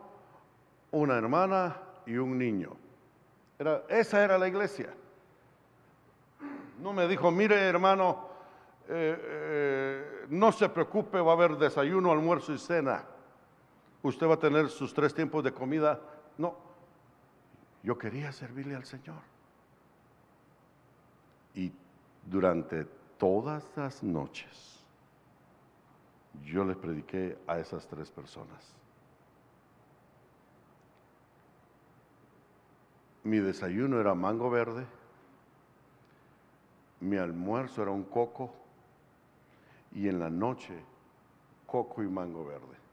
una 0.91 1.17
hermana 1.17 1.77
y 2.05 2.17
un 2.17 2.37
niño. 2.37 2.71
Era, 3.59 3.83
esa 3.89 4.23
era 4.23 4.37
la 4.37 4.47
iglesia. 4.47 4.93
No 6.79 6.93
me 6.93 7.07
dijo, 7.07 7.31
mire 7.31 7.55
hermano, 7.55 8.27
eh, 8.87 9.19
eh, 9.19 10.25
no 10.29 10.51
se 10.51 10.69
preocupe, 10.69 11.19
va 11.19 11.31
a 11.31 11.35
haber 11.35 11.57
desayuno, 11.57 12.11
almuerzo 12.11 12.53
y 12.53 12.57
cena. 12.57 13.03
Usted 14.03 14.27
va 14.27 14.35
a 14.35 14.39
tener 14.39 14.69
sus 14.69 14.93
tres 14.93 15.13
tiempos 15.13 15.43
de 15.43 15.51
comida. 15.51 15.99
No, 16.37 16.55
yo 17.83 17.97
quería 17.97 18.31
servirle 18.31 18.75
al 18.75 18.85
Señor. 18.85 19.21
Y 21.53 21.71
durante 22.25 22.85
todas 23.17 23.65
las 23.75 24.03
noches 24.03 24.83
yo 26.45 26.63
les 26.63 26.77
prediqué 26.77 27.37
a 27.47 27.59
esas 27.59 27.87
tres 27.87 28.11
personas. 28.11 28.73
Mi 33.23 33.39
desayuno 33.39 33.99
era 33.99 34.13
mango 34.13 34.49
verde, 34.49 34.85
mi 37.01 37.17
almuerzo 37.17 37.81
era 37.81 37.91
un 37.91 38.03
coco 38.03 38.53
y 39.91 40.07
en 40.07 40.19
la 40.19 40.29
noche 40.29 40.73
coco 41.65 42.03
y 42.03 42.07
mango 42.07 42.45
verde. 42.45 42.86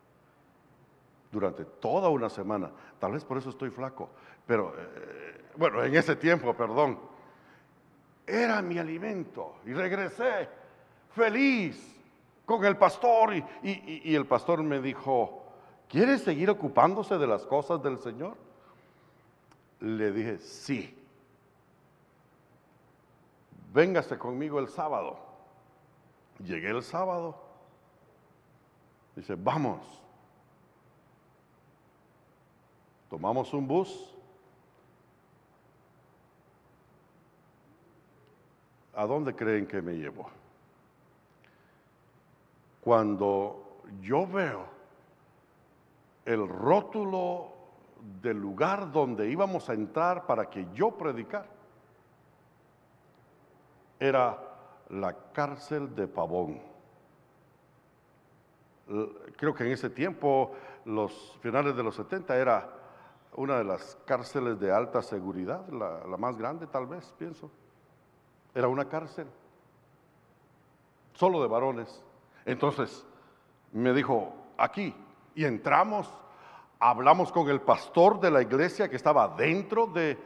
Durante 1.34 1.64
toda 1.64 2.10
una 2.10 2.30
semana. 2.30 2.70
Tal 3.00 3.10
vez 3.10 3.24
por 3.24 3.36
eso 3.38 3.50
estoy 3.50 3.68
flaco. 3.68 4.08
Pero, 4.46 4.72
eh, 4.78 5.46
bueno, 5.56 5.82
en 5.82 5.96
ese 5.96 6.14
tiempo, 6.14 6.54
perdón. 6.54 6.96
Era 8.24 8.62
mi 8.62 8.78
alimento. 8.78 9.56
Y 9.66 9.72
regresé 9.72 10.48
feliz 11.10 12.00
con 12.46 12.64
el 12.64 12.76
pastor 12.76 13.34
y, 13.34 14.14
el 14.14 14.26
pastor 14.26 14.62
me 14.62 14.80
dijo, 14.80 15.44
¿quieres 15.88 16.22
seguir 16.22 16.48
ocupándose 16.50 17.18
de 17.18 17.26
las 17.26 17.44
cosas 17.46 17.82
del 17.82 17.98
Señor? 17.98 18.36
Le 19.80 20.12
dije, 20.12 20.38
sí. 20.38 20.96
Véngase 23.72 24.16
conmigo 24.18 24.60
el 24.60 24.68
sábado. 24.68 25.18
Llegué 26.38 26.70
el 26.70 26.84
sábado. 26.84 27.42
Dice, 29.16 29.34
vamos. 29.34 30.03
Tomamos 33.14 33.54
un 33.54 33.68
bus. 33.68 34.12
¿A 38.92 39.06
dónde 39.06 39.36
creen 39.36 39.68
que 39.68 39.80
me 39.80 39.92
llevó? 39.92 40.28
Cuando 42.80 43.82
yo 44.00 44.26
veo 44.26 44.64
el 46.24 46.48
rótulo 46.48 47.52
del 48.20 48.36
lugar 48.36 48.90
donde 48.90 49.30
íbamos 49.30 49.70
a 49.70 49.74
entrar 49.74 50.26
para 50.26 50.50
que 50.50 50.66
yo 50.74 50.90
predicar, 50.90 51.46
era 54.00 54.36
la 54.88 55.14
cárcel 55.32 55.94
de 55.94 56.08
Pavón. 56.08 56.60
Creo 59.36 59.54
que 59.54 59.62
en 59.62 59.70
ese 59.70 59.88
tiempo, 59.88 60.50
los 60.84 61.38
finales 61.40 61.76
de 61.76 61.82
los 61.84 61.94
70, 61.94 62.36
era 62.36 62.80
una 63.36 63.58
de 63.58 63.64
las 63.64 63.96
cárceles 64.04 64.58
de 64.60 64.72
alta 64.72 65.02
seguridad, 65.02 65.66
la, 65.68 66.16
más 66.16 66.36
grande 66.36 66.66
tal 66.66 66.86
vez, 66.86 67.12
pienso. 67.18 67.50
Era 68.54 68.68
una 68.68 68.88
cárcel, 68.88 69.26
solo 71.14 71.42
de 71.42 71.48
varones. 71.48 72.02
Entonces 72.44 73.04
me 73.72 73.92
dijo, 73.92 74.32
aquí, 74.56 74.94
Y 75.36 75.44
entramos, 75.44 76.08
hablamos 76.78 77.32
con 77.32 77.48
el 77.48 77.60
pastor 77.60 78.20
de 78.20 78.30
la 78.30 78.40
iglesia 78.40 78.88
que 78.88 78.94
estaba 78.94 79.26
dentro 79.28 79.88
de, 79.88 80.16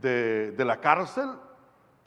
de 0.00 0.64
la 0.64 0.80
cárcel. 0.80 1.28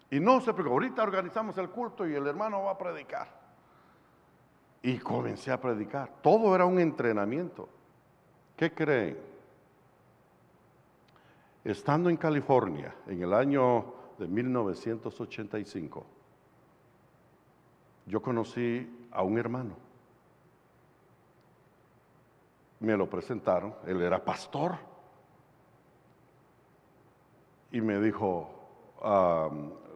Y 0.10 0.20
no 0.20 0.42
se 0.42 0.54
preocupó, 0.54 0.76
ahorita 0.76 1.04
organizamos 1.04 1.58
el 1.60 1.70
culto 1.70 2.08
y 2.08 2.16
el 2.16 2.26
hermano 2.26 2.64
va 2.64 2.72
a 2.72 2.78
predicar. 2.78 3.28
Y 4.82 4.98
comencé 4.98 5.52
a 5.52 5.62
predicar. 5.62 6.10
Todo 6.24 6.56
era 6.56 6.66
un 6.66 6.80
entrenamiento. 6.80 7.70
¿Qué 8.56 8.74
creen? 8.74 9.27
Estando 11.68 12.10
en 12.10 12.16
California 12.16 12.96
en 13.08 13.22
el 13.22 13.34
año 13.34 13.94
de 14.18 14.26
1985, 14.26 16.06
yo 18.06 18.22
conocí 18.22 19.10
a 19.12 19.22
un 19.22 19.38
hermano. 19.38 19.76
Me 22.80 22.96
lo 22.96 23.10
presentaron, 23.10 23.76
él 23.86 24.02
era 24.02 24.24
pastor. 24.24 24.78
Y 27.74 27.82
me 27.82 28.00
dijo, 28.00 28.50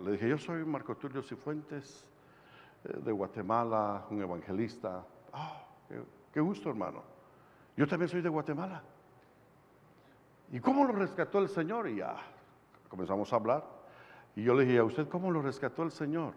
le 0.04 0.12
dije, 0.12 0.28
yo 0.28 0.38
soy 0.38 0.66
Marco 0.66 0.98
Tulio 0.98 1.24
Cifuentes 1.24 2.06
eh, 2.84 2.98
de 3.02 3.14
Guatemala, 3.14 4.08
un 4.10 4.22
evangelista. 4.22 5.06
Ah, 5.32 5.64
qué, 6.34 6.42
gusto, 6.42 6.68
hermano. 6.68 7.02
Yo 7.78 7.88
también 7.88 8.10
soy 8.10 8.22
de 8.22 8.28
Guatemala. 8.28 8.84
¿Y 10.52 10.60
cómo 10.60 10.84
lo 10.84 10.92
rescató 10.92 11.40
el 11.40 11.48
Señor? 11.48 11.88
Y 11.88 11.98
ya 11.98 12.16
comenzamos 12.90 13.32
a 13.32 13.38
hablar. 13.38 13.64
Y 14.36 14.44
yo 14.44 14.54
le 14.54 14.66
dije, 14.66 14.80
¿a 14.80 14.84
usted 14.84 15.08
cómo 15.08 15.32
lo 15.32 15.42
rescató 15.42 15.84
el 15.84 15.92
Señor? 15.92 16.34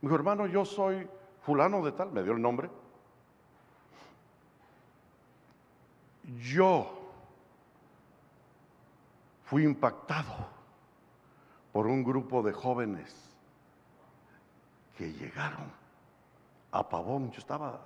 Mi 0.00 0.08
dijo, 0.08 0.16
hermano, 0.16 0.46
yo 0.46 0.64
soy 0.64 1.08
fulano 1.42 1.84
de 1.84 1.92
tal, 1.92 2.10
me 2.10 2.22
dio 2.24 2.32
el 2.32 2.42
nombre. 2.42 2.68
Yo 6.40 6.98
fui 9.44 9.64
impactado 9.64 10.34
por 11.72 11.86
un 11.86 12.02
grupo 12.02 12.42
de 12.42 12.52
jóvenes 12.52 13.30
que 14.96 15.12
llegaron 15.12 15.72
a 16.72 16.88
Pavón. 16.88 17.30
Yo 17.30 17.38
estaba, 17.38 17.80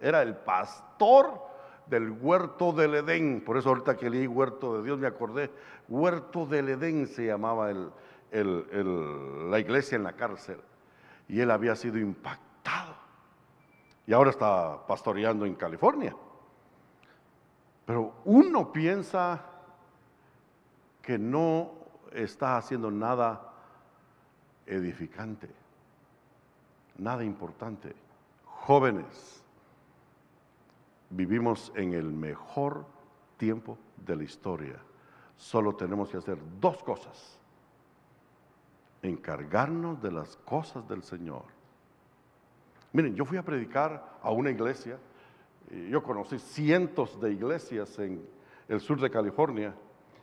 era 0.00 0.22
el 0.22 0.36
pastor 0.36 1.51
del 1.86 2.10
huerto 2.10 2.72
del 2.72 2.94
Edén. 2.96 3.42
Por 3.44 3.56
eso 3.56 3.70
ahorita 3.70 3.96
que 3.96 4.10
leí 4.10 4.26
huerto 4.26 4.78
de 4.78 4.84
Dios 4.84 4.98
me 4.98 5.06
acordé. 5.06 5.50
Huerto 5.88 6.46
del 6.46 6.70
Edén 6.70 7.06
se 7.06 7.26
llamaba 7.26 7.72
la 7.72 9.58
iglesia 9.58 9.96
en 9.96 10.04
la 10.04 10.12
cárcel. 10.12 10.60
Y 11.28 11.40
él 11.40 11.50
había 11.50 11.76
sido 11.76 11.98
impactado. 11.98 12.94
Y 14.06 14.12
ahora 14.12 14.30
está 14.30 14.86
pastoreando 14.86 15.46
en 15.46 15.54
California. 15.54 16.14
Pero 17.84 18.14
uno 18.24 18.72
piensa 18.72 19.44
que 21.02 21.18
no 21.18 21.72
está 22.12 22.56
haciendo 22.56 22.90
nada 22.90 23.52
edificante, 24.66 25.50
nada 26.96 27.24
importante. 27.24 27.94
Jóvenes, 28.44 29.41
vivimos 31.12 31.72
en 31.76 31.92
el 31.92 32.10
mejor 32.10 32.86
tiempo 33.36 33.78
de 33.96 34.16
la 34.16 34.24
historia. 34.24 34.76
Solo 35.36 35.74
tenemos 35.74 36.08
que 36.08 36.16
hacer 36.16 36.38
dos 36.60 36.82
cosas. 36.82 37.38
Encargarnos 39.02 40.00
de 40.02 40.12
las 40.12 40.36
cosas 40.38 40.88
del 40.88 41.02
Señor. 41.02 41.44
Miren, 42.92 43.14
yo 43.14 43.24
fui 43.24 43.38
a 43.38 43.42
predicar 43.42 44.18
a 44.22 44.30
una 44.30 44.50
iglesia. 44.50 44.98
Yo 45.90 46.02
conocí 46.02 46.38
cientos 46.38 47.20
de 47.20 47.32
iglesias 47.32 47.98
en 47.98 48.26
el 48.68 48.80
sur 48.80 49.00
de 49.00 49.10
California 49.10 49.74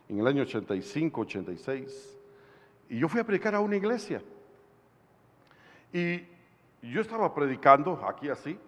en 0.08 0.18
el 0.18 0.26
año 0.26 0.42
85, 0.42 1.20
86. 1.20 2.18
Y 2.88 2.98
yo 2.98 3.08
fui 3.08 3.20
a 3.20 3.24
predicar 3.24 3.54
a 3.54 3.60
una 3.60 3.76
iglesia. 3.76 4.22
Y 5.92 6.22
yo 6.82 7.00
estaba 7.00 7.32
predicando 7.34 8.04
aquí 8.06 8.28
así. 8.28 8.58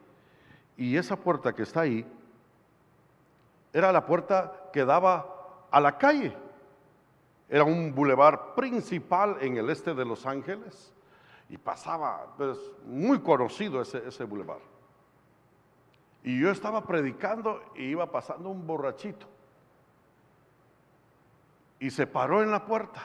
Y 0.83 0.97
esa 0.97 1.15
puerta 1.15 1.53
que 1.53 1.63
está 1.63 1.83
ahí 1.83 2.05
era 3.73 3.93
la 3.93 4.05
puerta 4.05 4.69
que 4.73 4.85
daba 4.85 5.65
a 5.71 5.81
la 5.81 5.97
calle. 5.97 6.37
Era 7.49 7.63
un 7.63 7.95
bulevar 7.95 8.57
principal 8.57 9.37
en 9.41 9.59
el 9.59 9.71
este 9.71 9.95
de 9.95 10.05
Los 10.05 10.27
Ángeles. 10.27 10.93
Y 11.49 11.57
pasaba, 11.57 12.35
pues, 12.37 12.59
muy 12.85 13.21
conocido 13.21 13.81
ese, 13.81 14.09
ese 14.09 14.25
bulevar. 14.25 14.59
Y 16.25 16.41
yo 16.41 16.51
estaba 16.51 16.85
predicando 16.85 17.63
y 17.77 17.85
iba 17.85 18.11
pasando 18.11 18.49
un 18.49 18.67
borrachito 18.67 19.29
y 21.79 21.91
se 21.91 22.09
paró 22.09 22.43
en 22.43 22.51
la 22.51 22.67
puerta. 22.67 23.01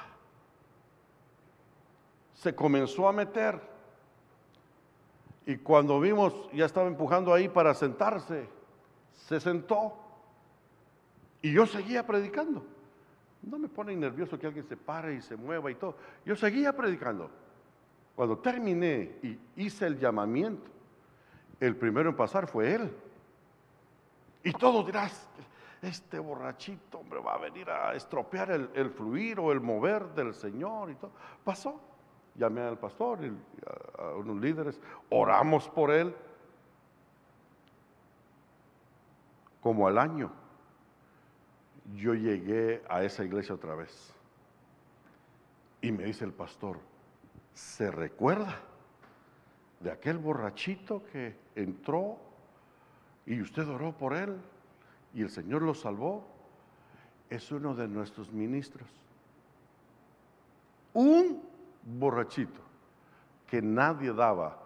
Se 2.34 2.56
comenzó 2.56 3.08
a 3.08 3.13
meter. 3.13 3.77
Y 5.47 5.57
cuando 5.57 5.99
vimos, 6.01 6.33
ya 6.51 6.65
estaba 6.65 6.88
empujando 6.88 7.33
ahí 7.33 7.47
para 7.47 7.73
sentarse, 7.73 8.49
se 9.13 9.39
sentó. 9.39 9.93
Y 11.41 11.53
yo 11.53 11.65
seguía 11.65 12.05
predicando. 12.05 12.65
No 13.43 13.57
me 13.57 13.69
pone 13.69 13.95
nervioso 13.95 14.38
que 14.38 14.45
alguien 14.45 14.67
se 14.67 14.75
pare 14.75 15.15
y 15.15 15.21
se 15.21 15.38
mueva 15.38 15.71
y 15.71 15.75
todo. 15.75 15.95
Yo 16.25 16.36
seguía 16.36 16.75
predicando. 16.75 17.31
Cuando 18.13 18.39
terminé 18.39 19.19
y 19.23 19.39
hice 19.55 19.88
el 19.88 19.97
llamamiento, 19.97 20.69
el 21.62 21.77
primero 21.77 22.10
en 22.10 22.15
pasar 22.17 22.47
fue 22.47 22.75
él. 22.75 22.91
Y 24.43 24.51
todos 24.51 24.86
dirás, 24.86 25.29
este 25.81 26.19
borrachito, 26.19 26.99
hombre, 26.99 27.19
va 27.19 27.36
a 27.36 27.38
venir 27.38 27.69
a 27.69 27.93
estropear 27.95 28.51
el, 28.51 28.89
fluir 28.89 29.39
o 29.39 29.53
el 29.53 29.62
mover 29.62 30.10
del 30.10 30.33
Señor 30.33 30.91
y 30.91 30.95
todo. 30.95 31.12
Pasó. 31.45 31.79
Llamé 32.38 32.62
al 32.62 32.78
pastor 32.78 33.26
y 33.26 33.38
a, 33.97 34.15
unos 34.15 34.38
líderes, 34.38 34.80
oramos 35.10 35.67
por 35.69 35.91
él. 35.91 36.15
Como 39.62 39.88
al 39.88 39.97
año, 39.97 40.32
yo 41.95 42.13
llegué 42.13 42.84
a 42.88 43.04
esa 43.04 43.23
iglesia 43.23 43.56
otra 43.56 43.76
vez. 43.76 44.13
Y 45.82 45.91
me 45.91 46.06
dice 46.06 46.26
el 46.26 46.34
pastor, 46.34 46.80
¿se 47.54 47.91
recuerda 47.91 48.60
de 49.80 49.91
aquel 49.91 50.17
borrachito 50.17 51.04
que 51.12 51.36
entró 51.56 52.17
y 53.26 53.41
usted 53.41 53.67
oró 53.67 53.91
por 53.91 54.15
él? 54.15 54.39
y 55.17 55.23
el 55.23 55.32
Señor 55.32 55.63
lo 55.63 55.73
salvó, 55.73 56.23
es 57.28 57.52
uno 57.52 57.73
de 57.73 57.88
nuestros 57.88 58.32
ministros. 58.32 58.88
Un 60.93 61.41
borrachito 61.88 62.62
que 63.47 63.62
nadie 63.62 64.12
daba 64.12 64.58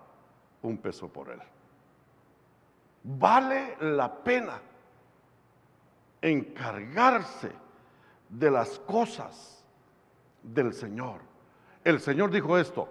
un 0.64 0.78
peso 0.78 1.08
por 1.08 1.30
él. 1.30 1.40
Vale 3.04 3.78
la 3.80 4.14
pena 4.14 4.60
encargarse 6.22 7.52
de 8.28 8.52
las 8.52 8.80
cosas 8.80 9.64
del 10.42 10.74
Señor. 10.74 11.22
El 11.84 12.00
Señor 12.00 12.32
dijo 12.32 12.58
esto, 12.58 12.90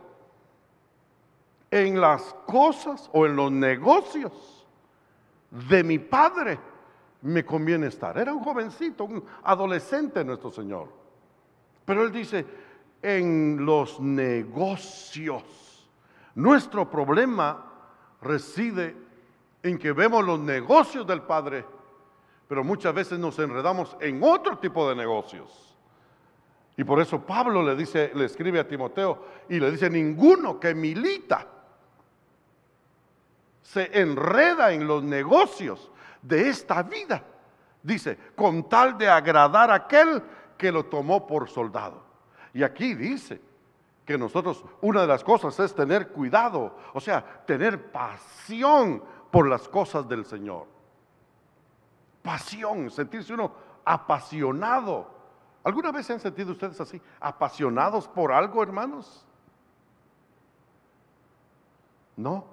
en 1.71 2.01
las 2.01 2.35
cosas 2.47 3.09
o 3.13 3.27
en 3.27 3.37
los 3.37 3.51
negocios 3.53 4.67
de 5.69 5.85
mi 5.85 5.99
Padre 5.99 6.59
me 7.23 7.45
conviene 7.45 7.89
estar. 7.89 8.17
Era 8.19 8.33
un 8.33 8.43
jovencito, 8.43 9.05
un 9.05 9.25
adolescente 9.45 10.25
nuestro 10.25 10.51
Señor. 10.51 10.89
Pero 11.85 12.05
él 12.05 12.13
dice, 12.13 12.45
en 13.03 13.65
los 13.65 14.01
negocios. 14.01 15.43
Nuestro 16.35 16.89
problema 16.91 17.65
reside 18.21 18.97
en 19.63 19.79
que 19.79 19.93
vemos 19.93 20.25
los 20.25 20.39
negocios 20.41 21.07
del 21.07 21.23
Padre, 21.23 21.65
pero 22.49 22.65
muchas 22.65 22.95
veces 22.95 23.19
nos 23.19 23.39
enredamos 23.39 23.97
en 24.01 24.23
otro 24.23 24.59
tipo 24.59 24.89
de 24.89 24.97
negocios. 24.97 25.77
Y 26.77 26.85
por 26.85 27.01
eso 27.01 27.21
Pablo 27.21 27.63
le 27.63 27.77
dice, 27.77 28.11
le 28.15 28.25
escribe 28.25 28.61
a 28.61 28.67
Timoteo 28.67 29.25
y 29.49 29.61
le 29.61 29.71
dice, 29.71 29.91
ninguno 29.91 30.59
que 30.59 30.75
milita 30.75 31.47
se 33.63 34.01
enreda 34.01 34.73
en 34.73 34.87
los 34.87 35.03
negocios 35.03 35.91
de 36.23 36.49
esta 36.49 36.83
vida. 36.83 37.23
Dice, 37.83 38.19
con 38.35 38.69
tal 38.69 38.99
de 38.99 39.09
agradar 39.09 39.71
a 39.71 39.75
aquel 39.75 40.23
que 40.57 40.73
lo 40.73 40.87
tomó 40.87 41.27
por 41.27 41.49
soldado. 41.49 42.10
Y 42.53 42.63
aquí 42.63 42.95
dice 42.95 43.41
que 44.05 44.19
nosotros, 44.19 44.65
una 44.81 45.03
de 45.03 45.07
las 45.07 45.23
cosas 45.23 45.59
es 45.61 45.75
tener 45.75 46.09
cuidado, 46.09 46.77
o 46.93 47.01
sea, 47.01 47.45
tener 47.47 47.93
pasión 47.93 49.03
por 49.31 49.49
las 49.49 49.69
cosas 49.69 50.09
del 50.09 50.25
Señor. 50.25 50.67
Pasión, 52.23 52.91
sentirse 52.91 53.33
uno 53.33 53.53
apasionado. 53.85 55.09
¿Alguna 55.63 55.93
vez 55.93 56.07
se 56.07 56.15
han 56.15 56.21
sentido 56.21 56.53
ustedes 56.53 56.81
así, 56.81 57.01
apasionados 57.21 58.09
por 58.09 58.33
algo, 58.33 58.63
hermanos? 58.63 59.25
¿No? 62.17 62.45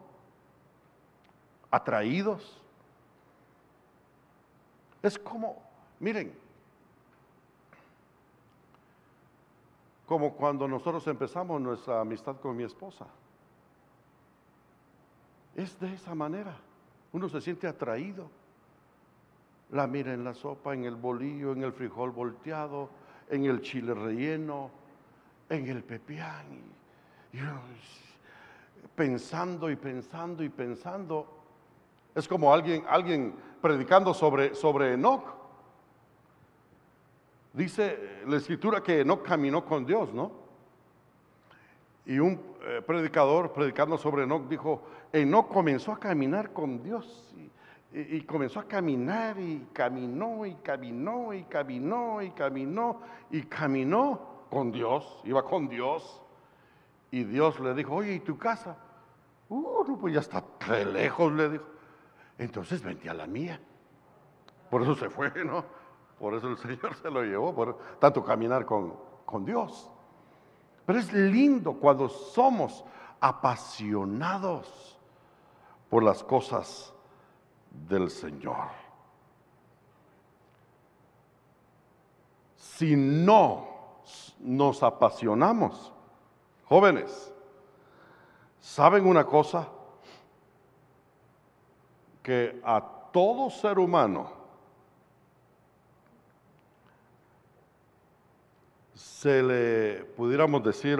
¿Atraídos? 1.72 2.62
Es 5.02 5.18
como, 5.18 5.62
miren, 6.00 6.38
como 10.08 10.34
cuando 10.34 10.68
nosotros 10.70 11.06
empezamos 11.08 11.60
nuestra 11.60 12.00
amistad 12.00 12.38
con 12.38 12.56
mi 12.56 12.64
esposa. 12.64 13.06
Es 15.54 15.78
de 15.80 15.94
esa 15.94 16.16
manera. 16.16 16.56
Uno 17.12 17.28
se 17.28 17.42
siente 17.42 17.68
atraído. 17.68 18.30
La 19.72 19.86
mira 19.86 20.14
en 20.14 20.24
la 20.24 20.34
sopa, 20.34 20.74
en 20.74 20.86
el 20.86 20.96
bolillo, 20.96 21.52
en 21.52 21.62
el 21.62 21.74
frijol 21.74 22.12
volteado, 22.12 22.90
en 23.30 23.46
el 23.46 23.62
chile 23.62 23.94
relleno, 23.94 24.72
en 25.50 25.68
el 25.68 25.84
pepián. 25.84 26.46
Y, 27.34 27.40
pensando 28.96 29.70
y 29.70 29.76
pensando 29.76 30.42
y 30.42 30.48
pensando. 30.48 31.28
Es 32.16 32.30
como 32.30 32.54
alguien, 32.54 32.86
alguien 32.88 33.36
predicando 33.62 34.14
sobre, 34.14 34.56
sobre 34.56 34.94
Enoch. 34.94 35.37
Dice 37.58 38.22
la 38.28 38.38
escritura 38.38 38.84
que 38.84 39.02
Enoch 39.02 39.24
caminó 39.24 39.66
con 39.66 39.84
Dios, 39.84 40.14
¿no? 40.14 40.32
Y 42.06 42.20
un 42.20 42.40
eh, 42.62 42.84
predicador 42.86 43.52
predicando 43.52 43.98
sobre 43.98 44.26
Enoch 44.26 44.48
dijo, 44.48 44.84
Enoch 45.12 45.48
comenzó 45.48 45.92
a 45.92 46.00
caminar 46.00 46.54
con 46.54 46.84
Dios 46.84 47.34
y, 47.92 48.22
comenzó 48.22 48.60
a 48.60 48.68
caminar 48.68 49.40
y 49.40 49.70
caminó 49.74 50.46
y 50.46 50.54
caminó 50.58 51.34
y 51.34 51.46
caminó 51.46 52.22
y 52.22 52.30
caminó 52.30 53.02
y 53.32 53.42
caminó 53.42 54.46
con 54.52 54.72
Dios, 54.72 55.20
iba 55.24 55.44
con 55.44 55.68
Dios. 55.68 56.22
Y 57.10 57.24
Dios 57.24 57.60
le 57.60 57.74
dijo, 57.74 57.96
oye, 57.96 58.14
¿y 58.14 58.20
tu 58.20 58.38
casa? 58.38 58.78
Uh, 59.50 59.84
no, 59.88 59.98
pues 59.98 60.14
ya 60.14 60.20
está 60.20 60.44
de 60.70 60.86
lejos, 60.86 61.34
le 61.34 61.50
dijo. 61.50 61.66
Entonces 62.38 62.84
vente 62.84 63.10
a 63.10 63.16
la 63.16 63.26
mía. 63.26 63.60
Por 64.70 64.84
eso 64.84 64.94
se 64.94 65.10
fue, 65.10 65.32
¿no? 65.44 65.77
Por 66.20 66.34
eso 66.34 66.48
el 66.48 66.58
Señor 66.58 66.96
se 66.96 67.10
lo 67.10 67.24
llevó, 67.24 67.54
por 67.54 67.78
tanto 68.00 68.24
caminar 68.24 68.66
con, 68.66 68.94
con 69.26 69.46
Dios. 69.46 69.90
Pero 70.86 71.00
es 71.00 71.12
lindo 71.12 71.74
cuando 71.74 72.08
somos 72.08 72.84
apasionados 73.20 74.98
por 75.90 76.04
las 76.04 76.24
cosas 76.24 76.94
del 77.72 78.10
Señor. 78.10 78.70
Si 82.56 82.96
no 82.96 83.68
nos 84.40 84.84
apasionamos, 84.84 85.92
jóvenes, 86.66 87.34
¿saben 88.60 89.06
una 89.06 89.26
cosa? 89.26 89.68
Que 92.22 92.62
a 92.64 92.82
todo 93.12 93.50
ser 93.50 93.80
humano 93.80 94.30
se 99.28 99.44
le, 99.44 100.06
pudiéramos 100.16 100.64
decir, 100.64 100.98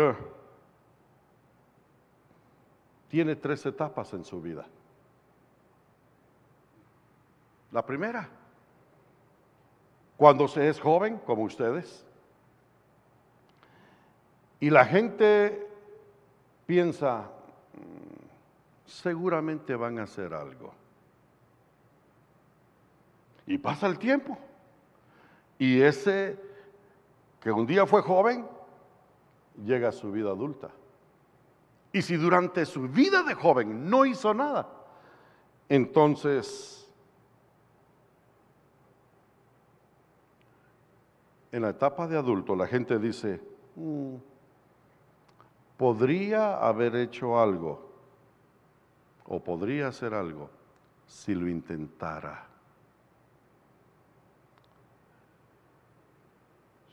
tiene 3.08 3.38
tres 3.38 3.66
etapas 3.66 4.12
en 4.12 4.26
su 4.26 4.42
vida. 4.42 4.66
La 7.72 7.86
primera, 7.86 8.28
cuando 10.18 10.46
se 10.50 10.68
es 10.68 10.78
joven, 10.78 11.20
como 11.20 11.44
ustedes, 11.44 12.06
y 14.60 14.70
la 14.72 14.84
gente 14.84 15.66
piensa, 16.66 17.30
mm, 17.76 18.90
seguramente 18.90 19.74
van 19.74 20.00
a 20.00 20.04
hacer 20.04 20.34
algo. 20.34 20.74
Y 23.46 23.58
pasa 23.58 23.88
el 23.88 23.98
tiempo. 23.98 24.38
Y 25.58 25.82
ese 25.82 26.47
que 27.40 27.52
un 27.52 27.66
día 27.66 27.86
fue 27.86 28.02
joven, 28.02 28.48
llega 29.64 29.90
a 29.90 29.92
su 29.92 30.12
vida 30.12 30.30
adulta. 30.30 30.70
Y 31.92 32.02
si 32.02 32.16
durante 32.16 32.66
su 32.66 32.88
vida 32.88 33.24
de 33.24 33.34
joven 33.34 33.90
no 33.90 34.06
hizo 34.06 34.34
nada, 34.34 34.68
entonces 35.70 36.78
en 41.52 41.62
la 41.62 41.70
etapa 41.70 42.08
de 42.08 42.18
adulto 42.18 42.56
la 42.56 42.68
gente 42.68 43.00
dice, 43.00 43.42
mm, 43.76 44.16
podría 45.78 46.58
haber 46.58 46.96
hecho 46.96 47.40
algo 47.40 47.88
o 49.26 49.44
podría 49.44 49.88
hacer 49.88 50.14
algo 50.14 50.50
si 51.06 51.34
lo 51.34 51.48
intentara. 51.48 52.48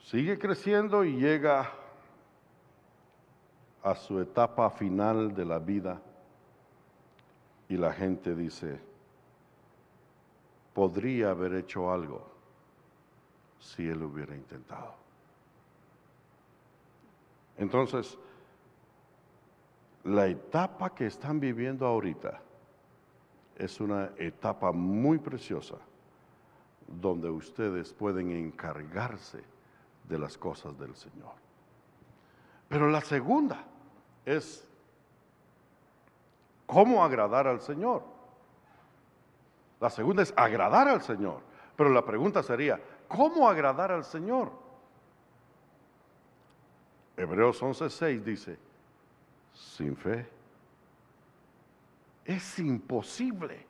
Sigue 0.05 0.37
creciendo 0.37 1.03
y 1.03 1.17
llega 1.17 1.67
a 3.81 3.95
su 3.95 4.19
etapa 4.19 4.69
final 4.69 5.33
de 5.33 5.45
la 5.45 5.57
vida 5.57 5.99
y 7.67 7.75
la 7.75 7.91
gente 7.91 8.35
dice, 8.35 8.79
podría 10.75 11.31
haber 11.31 11.55
hecho 11.55 11.91
algo 11.91 12.23
si 13.59 13.89
él 13.89 14.03
hubiera 14.03 14.35
intentado. 14.35 14.93
Entonces, 17.57 18.15
la 20.03 20.27
etapa 20.27 20.93
que 20.93 21.07
están 21.07 21.39
viviendo 21.39 21.83
ahorita 21.83 22.43
es 23.57 23.79
una 23.79 24.11
etapa 24.17 24.71
muy 24.71 25.17
preciosa 25.17 25.77
donde 26.87 27.27
ustedes 27.27 27.91
pueden 27.91 28.29
encargarse 28.29 29.54
de 30.07 30.19
las 30.19 30.37
cosas 30.37 30.77
del 30.77 30.95
Señor. 30.95 31.33
Pero 32.67 32.89
la 32.89 33.01
segunda 33.01 33.63
es 34.25 34.67
cómo 36.65 37.03
agradar 37.03 37.47
al 37.47 37.61
Señor. 37.61 38.03
La 39.79 39.89
segunda 39.89 40.23
es 40.23 40.33
agradar 40.35 40.87
al 40.87 41.01
Señor. 41.01 41.41
Pero 41.75 41.89
la 41.89 42.05
pregunta 42.05 42.41
sería, 42.41 42.79
¿cómo 43.07 43.47
agradar 43.47 43.91
al 43.91 44.03
Señor? 44.03 44.51
Hebreos 47.17 47.61
11:6 47.61 48.23
dice, 48.23 48.59
sin 49.53 49.95
fe 49.95 50.27
es 52.25 52.59
imposible. 52.59 53.65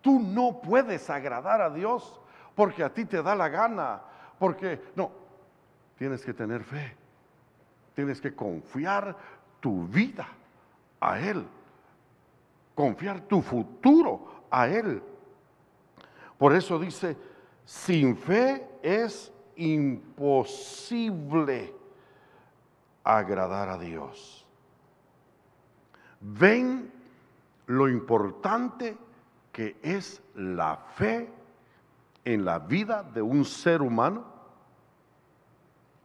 Tú 0.00 0.20
no 0.20 0.60
puedes 0.60 1.08
agradar 1.10 1.60
a 1.60 1.70
Dios 1.70 2.20
porque 2.54 2.84
a 2.84 2.92
ti 2.92 3.04
te 3.04 3.22
da 3.22 3.34
la 3.34 3.48
gana, 3.48 4.02
porque 4.38 4.80
no, 4.94 5.10
tienes 5.96 6.24
que 6.24 6.32
tener 6.32 6.62
fe. 6.62 6.94
Tienes 7.94 8.20
que 8.20 8.34
confiar 8.34 9.16
tu 9.60 9.86
vida 9.88 10.28
a 11.00 11.18
Él. 11.18 11.44
Confiar 12.74 13.22
tu 13.22 13.42
futuro 13.42 14.44
a 14.50 14.68
Él. 14.68 15.02
Por 16.38 16.54
eso 16.54 16.78
dice, 16.78 17.16
sin 17.64 18.16
fe 18.16 18.68
es 18.82 19.32
imposible 19.56 20.14
agradar 23.02 23.68
a 23.68 23.78
Dios. 23.78 24.46
Ven 26.20 26.92
lo 27.66 27.88
importante 27.88 28.96
que 29.52 29.76
es 29.82 30.22
la 30.34 30.76
fe 30.76 31.28
en 32.32 32.44
la 32.44 32.58
vida 32.58 33.02
de 33.02 33.22
un 33.22 33.42
ser 33.42 33.80
humano? 33.80 34.22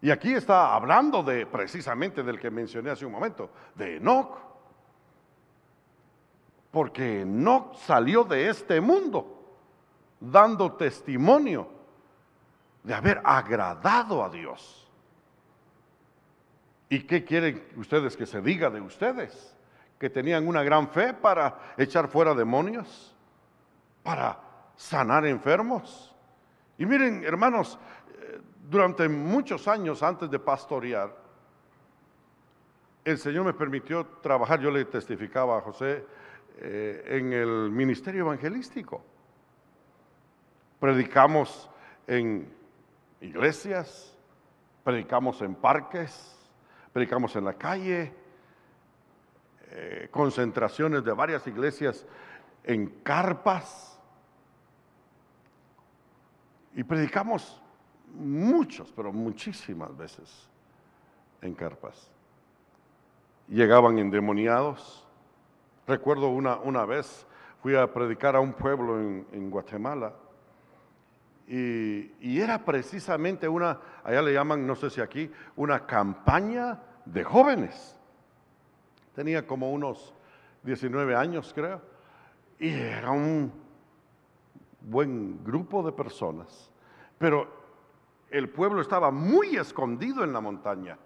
Y 0.01 0.09
aquí 0.09 0.33
está 0.33 0.73
hablando 0.73 1.21
de 1.21 1.45
precisamente 1.45 2.23
del 2.23 2.39
que 2.39 2.49
mencioné 2.49 2.91
hace 2.91 3.05
un 3.05 3.12
momento, 3.12 3.49
de 3.75 3.97
Enoch. 3.97 4.38
Porque 6.71 7.21
Enoch 7.21 7.75
salió 7.75 8.23
de 8.23 8.49
este 8.49 8.79
mundo 8.79 9.57
dando 10.19 10.71
testimonio 10.73 11.67
de 12.83 12.93
haber 12.93 13.21
agradado 13.23 14.23
a 14.23 14.29
Dios. 14.29 14.89
¿Y 16.88 17.01
qué 17.03 17.25
quieren 17.25 17.67
ustedes 17.75 18.15
que 18.15 18.25
se 18.25 18.41
diga 18.41 18.69
de 18.69 18.79
ustedes? 18.79 19.57
Que 19.99 20.09
tenían 20.09 20.47
una 20.47 20.63
gran 20.63 20.88
fe 20.88 21.13
para 21.13 21.73
echar 21.77 22.07
fuera 22.07 22.33
demonios, 22.33 23.13
para 24.03 24.39
sanar 24.75 25.25
enfermos, 25.25 26.12
y 26.84 26.86
miren, 26.86 27.24
hermanos, 27.24 27.80
eh, 28.10 28.41
durante 28.69 29.08
muchos 29.08 29.69
años 29.69 30.04
antes 30.04 30.30
de 30.30 30.38
pastorear, 30.38 31.15
el 33.06 33.17
Señor 33.17 33.46
me 33.46 33.54
permitió 33.54 34.06
trabajar, 34.22 34.60
yo 34.60 34.69
le 34.69 34.84
testificaba 34.84 35.58
a 35.58 35.62
José, 35.62 36.06
eh, 36.58 37.06
en 37.08 37.32
el 37.32 37.72
ministerio 37.72 38.26
evangelístico. 38.26 39.02
Predicamos 40.78 41.69
en 42.06 42.54
iglesias, 43.22 44.17
predicamos 44.84 45.41
en 45.41 45.56
parques, 45.56 46.38
predicamos 46.91 47.34
en 47.38 47.46
la 47.46 47.54
calle, 47.54 48.12
eh, 49.69 50.10
concentraciones 50.12 51.06
de 51.06 51.13
varias 51.13 51.48
iglesias 51.48 52.06
en 52.65 52.88
carpas 53.04 53.92
Y 56.75 56.83
predicamos 56.83 57.62
muchos, 58.13 58.91
pero 58.95 59.12
muchísimas 59.12 59.95
veces 59.95 60.49
en 61.41 61.53
carpas. 61.53 62.09
Llegaban 63.47 63.99
endemoniados. 63.99 65.05
Recuerdo 65.86 66.29
una, 66.29 66.57
una 66.57 66.86
vez, 66.86 67.27
fui 67.62 67.75
a 67.75 67.91
predicar 67.91 68.36
a 68.36 68.39
un 68.39 68.53
pueblo 68.53 68.99
en, 68.99 69.49
Guatemala 69.49 70.13
y, 71.47 72.12
y, 72.21 72.39
era 72.39 72.63
precisamente 72.63 73.47
una, 73.49 73.79
allá 74.03 74.21
le 74.21 74.33
llaman, 74.33 74.65
no 74.65 74.75
sé 74.75 74.89
si 74.89 75.01
aquí, 75.01 75.29
una 75.57 75.86
campaña 75.86 76.79
de 77.05 77.23
jóvenes. 77.23 77.99
Tenía 79.13 79.45
como 79.45 79.71
unos 79.71 80.13
19 80.63 81.15
años, 81.15 81.51
creo, 81.53 81.81
y 82.59 82.69
era 82.69 83.12
un 83.12 83.62
buen 84.84 85.43
grupo 85.43 85.82
de 85.84 85.91
personas, 85.91 86.72
pero 87.17 87.48
el 88.30 88.50
pueblo 88.50 88.82
estaba 88.82 89.12
muy 89.12 89.56
escondido 89.56 90.24
en 90.24 90.34
la 90.34 90.41
montaña. 90.41 90.98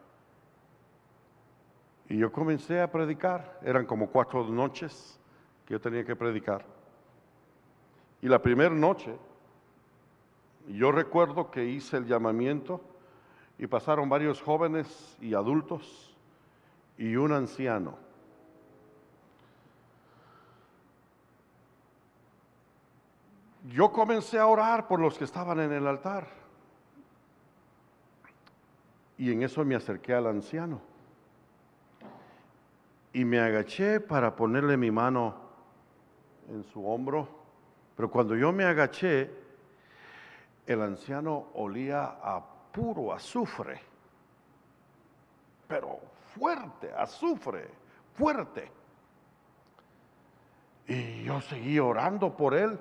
Y 2.10 2.18
yo 2.18 2.32
comencé 2.32 2.82
a 2.82 2.90
predicar, 2.90 3.60
eran 3.64 3.86
como 3.86 4.10
cuatro 4.10 4.48
noches 4.48 5.20
que 5.66 5.74
yo 5.74 5.82
tenía 5.82 6.06
que 6.06 6.16
predicar. 6.16 6.66
Y 8.22 8.28
la 8.28 8.42
primera 8.42 8.74
noche, 8.74 9.16
yo 10.68 10.92
recuerdo 10.92 11.52
que 11.52 11.66
hice 11.66 11.98
el 11.98 12.06
llamamiento 12.06 12.82
y 13.58 13.68
pasaron 13.68 14.10
varios 14.10 14.42
jóvenes 14.42 15.18
y 15.20 15.34
adultos 15.34 16.16
y 16.98 17.16
un 17.16 17.32
anciano. 17.32 18.07
Yo 23.70 23.92
comencé 23.92 24.40
a 24.40 24.48
orar 24.48 24.88
por 24.88 25.00
los 25.00 25.18
que 25.18 25.26
estaban 25.26 25.60
en 25.60 25.72
el 25.72 25.88
altar. 25.88 26.28
Y 29.18 29.32
en 29.32 29.44
eso 29.44 29.66
me 29.66 29.76
acerqué 29.76 30.14
al 30.14 30.28
anciano. 30.28 30.80
Y 33.14 33.26
me 33.26 33.40
agaché 33.40 34.00
para 34.00 34.36
ponerle 34.36 34.78
mi 34.78 34.92
mano 34.92 35.36
en 36.50 36.64
su 36.64 36.88
hombro. 36.88 37.28
Pero 37.96 38.12
cuando 38.12 38.36
yo 38.36 38.54
me 38.54 38.64
agaché, 38.64 39.32
el 40.68 40.82
anciano 40.82 41.48
olía 41.56 42.18
a 42.22 42.42
puro 42.72 43.12
azufre. 43.12 43.82
Pero 45.68 46.00
fuerte, 46.36 46.94
azufre, 46.94 47.70
fuerte. 48.14 48.72
Y 50.88 51.24
yo 51.24 51.42
seguí 51.42 51.80
orando 51.80 52.38
por 52.38 52.54
él, 52.54 52.80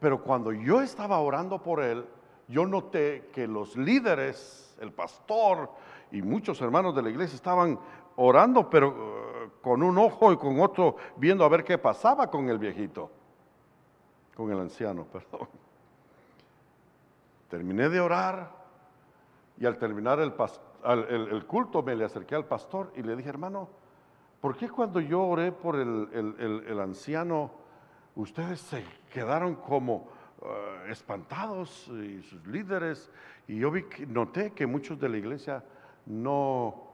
pero 0.00 0.22
cuando 0.22 0.52
yo 0.52 0.80
estaba 0.80 1.20
orando 1.20 1.62
por 1.62 1.82
él, 1.82 2.06
yo 2.48 2.66
noté 2.66 3.28
que 3.32 3.46
los 3.46 3.76
líderes, 3.76 4.76
el 4.80 4.92
pastor 4.92 5.70
y 6.10 6.22
muchos 6.22 6.60
hermanos 6.60 6.94
de 6.96 7.02
la 7.02 7.10
iglesia 7.10 7.36
estaban 7.36 7.78
orando, 8.16 8.68
pero 8.68 8.88
uh, 8.88 9.62
con 9.62 9.82
un 9.82 9.96
ojo 9.98 10.32
y 10.32 10.36
con 10.36 10.58
otro 10.60 10.96
viendo 11.16 11.44
a 11.44 11.48
ver 11.48 11.62
qué 11.62 11.78
pasaba 11.78 12.30
con 12.30 12.48
el 12.48 12.58
viejito, 12.58 13.10
con 14.36 14.50
el 14.50 14.58
anciano, 14.58 15.04
perdón. 15.12 15.48
Terminé 17.48 17.88
de 17.88 18.00
orar 18.00 18.50
y 19.58 19.66
al 19.66 19.76
terminar 19.76 20.18
el, 20.20 21.44
culto 21.46 21.82
me 21.82 21.94
le 21.94 22.04
acerqué 22.04 22.34
al 22.34 22.46
pastor 22.46 22.92
y 22.96 23.02
le 23.02 23.14
dije, 23.16 23.28
hermano, 23.28 23.68
¿por 24.40 24.56
qué 24.56 24.70
cuando 24.70 25.00
yo 25.00 25.22
oré 25.22 25.52
por 25.52 25.76
el, 25.76 26.80
anciano, 26.80 27.50
ustedes 28.20 28.60
se 28.60 28.84
quedaron 29.12 29.54
como 29.54 30.08
uh, 30.40 30.90
espantados 30.90 31.88
y 31.88 32.22
sus 32.22 32.46
líderes? 32.46 33.10
Y 33.48 33.58
yo 33.58 33.70
vi, 33.70 33.84
noté 34.06 34.52
que 34.52 34.66
muchos 34.66 34.98
de 34.98 35.08
la 35.08 35.16
iglesia 35.16 35.64
no 36.06 36.90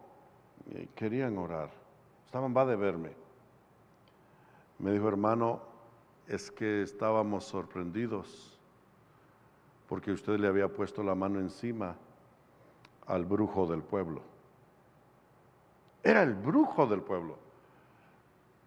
eh, 0.72 0.88
querían 0.94 1.36
orar, 1.38 1.70
estaban 2.24 2.56
va 2.56 2.64
de 2.64 2.76
verme. 2.76 3.10
Me 4.78 4.92
dijo, 4.92 5.08
hermano, 5.08 5.62
es 6.28 6.50
que 6.50 6.82
estábamos 6.82 7.44
sorprendidos 7.44 8.58
porque 9.88 10.12
usted 10.12 10.38
le 10.38 10.48
había 10.48 10.68
puesto 10.68 11.02
la 11.02 11.14
mano 11.14 11.38
encima 11.38 11.96
al 13.06 13.24
brujo 13.24 13.66
del 13.66 13.82
pueblo. 13.82 14.20
Era 16.02 16.22
el 16.22 16.34
brujo 16.34 16.86
del 16.86 17.02
pueblo, 17.02 17.36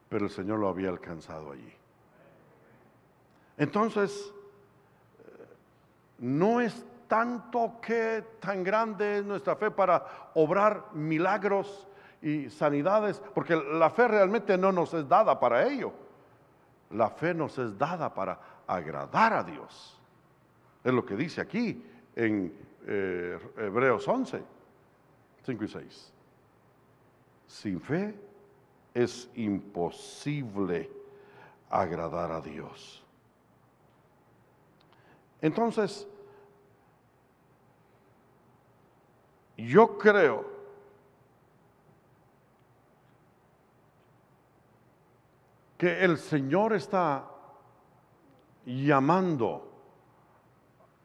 pero 0.10 0.26
el 0.26 0.32
Señor 0.32 0.60
lo 0.60 0.70
había 0.70 0.90
alcanzado 0.90 1.52
allí. 1.52 1.79
Entonces, 3.60 4.34
eh, 5.20 5.46
no 6.20 6.62
es 6.62 6.84
tanto 7.10 7.74
que 7.82 8.24
tan 8.40 8.64
grande 8.64 9.18
es 9.18 9.26
nuestra 9.26 9.58
fe 9.58 9.70
para 9.70 10.32
obrar 10.34 10.86
milagros 10.94 11.86
y 12.22 12.50
sanidades, 12.50 13.22
porque 13.34 13.56
la 13.56 13.90
fe 13.90 14.08
realmente 14.08 14.58
no 14.58 14.72
nos 14.72 14.94
es 14.94 15.08
dada 15.08 15.38
para 15.40 15.68
ello. 15.68 15.92
La 16.92 17.10
fe 17.10 17.34
nos 17.34 17.58
es 17.58 17.78
dada 17.78 18.14
para 18.14 18.40
agradar 18.66 19.34
a 19.34 19.44
Dios. 19.44 20.00
Es 20.82 20.94
lo 20.94 21.06
que 21.06 21.18
dice 21.18 21.42
aquí 21.42 21.84
en 22.16 22.54
eh, 22.88 23.38
Hebreos 23.58 24.08
11, 24.08 24.42
5 25.46 25.64
y 25.66 25.68
6. 25.68 26.14
Sin 27.46 27.82
fe 27.82 28.16
es 28.94 29.30
imposible 29.36 30.90
agradar 31.70 32.32
a 32.32 32.40
Dios. 32.40 33.04
Entonces, 35.42 36.08
yo 39.58 39.98
creo 39.98 40.46
que 45.78 46.04
el 46.04 46.18
Señor 46.18 46.74
está 46.74 47.26
llamando 48.66 49.72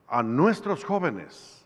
a 0.09 0.23
nuestros 0.23 0.85
jóvenes, 0.85 1.65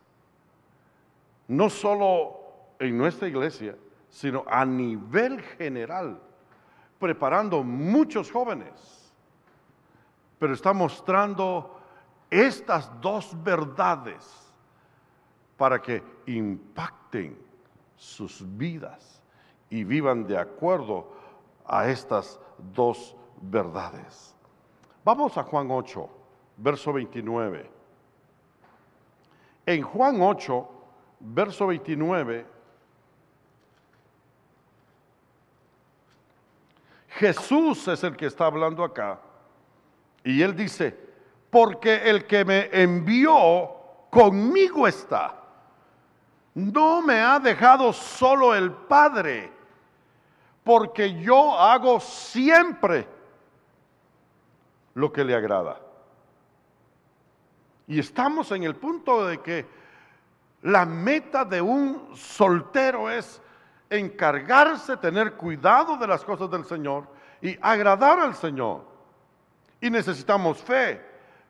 no 1.49 1.71
solo 1.71 2.39
en 2.79 2.97
nuestra 2.99 3.29
iglesia, 3.29 3.77
sino 4.11 4.45
a 4.47 4.65
nivel 4.65 5.41
general, 5.41 6.21
preparando 6.99 7.63
muchos 7.63 8.31
jóvenes, 8.31 9.11
pero 10.39 10.53
está 10.53 10.73
mostrando 10.73 11.78
estas 12.31 12.91
dos 13.01 13.37
verdades 13.43 14.53
para 15.57 15.81
que 15.81 16.03
impacten 16.27 17.39
sus 17.97 18.45
vidas 18.57 19.23
y 19.71 19.85
vivan 19.85 20.27
de 20.27 20.39
acuerdo 20.39 21.13
a 21.67 21.89
estas 21.89 22.39
dos 22.75 23.17
verdades. 23.41 24.35
Vamos 25.05 25.37
a 25.37 25.43
Juan 25.43 25.71
8, 25.71 26.09
verso 26.57 26.93
29. 26.93 27.71
En 29.67 29.83
Juan 29.83 30.21
8, 30.21 30.69
verso 31.21 31.67
29, 31.67 32.47
Jesús 37.09 37.89
es 37.89 38.05
el 38.05 38.17
que 38.17 38.27
está 38.27 38.47
hablando 38.47 38.85
acá. 38.85 39.21
Y 40.23 40.41
él 40.43 40.55
dice, 40.55 41.08
porque 41.51 42.09
el 42.09 42.27
que 42.27 42.45
me 42.45 42.69
envió 42.73 43.71
conmigo 44.11 44.87
está. 44.87 45.35
No 46.55 47.03
me 47.03 47.21
ha 47.21 47.39
dejado 47.39 47.93
solo 47.93 48.55
el 48.55 48.73
Padre, 48.73 49.53
porque 50.65 51.21
yo 51.21 51.59
hago 51.59 52.01
siempre 52.01 53.09
lo 54.95 55.13
que 55.13 55.25
le 55.25 55.35
agrada. 55.35 55.81
Y 57.87 58.01
estamos 58.01 58.51
en 58.53 58.65
el 58.65 58.75
punto 58.77 59.27
de 59.27 59.41
que 59.41 59.67
la 60.63 60.85
meta 60.85 61.45
de 61.45 61.63
un 61.63 62.11
soltero 62.15 63.09
es 63.09 63.41
encargarse, 63.89 64.97
tener 64.97 65.35
cuidado 65.35 65.97
de 65.97 66.07
las 66.07 66.25
cosas 66.25 66.51
del 66.51 66.65
Señor 66.65 67.07
y 67.41 67.57
agradar 67.63 68.19
al 68.19 68.35
Señor. 68.35 68.85
Y 69.81 69.89
necesitamos 69.89 70.59
fe, 70.59 71.08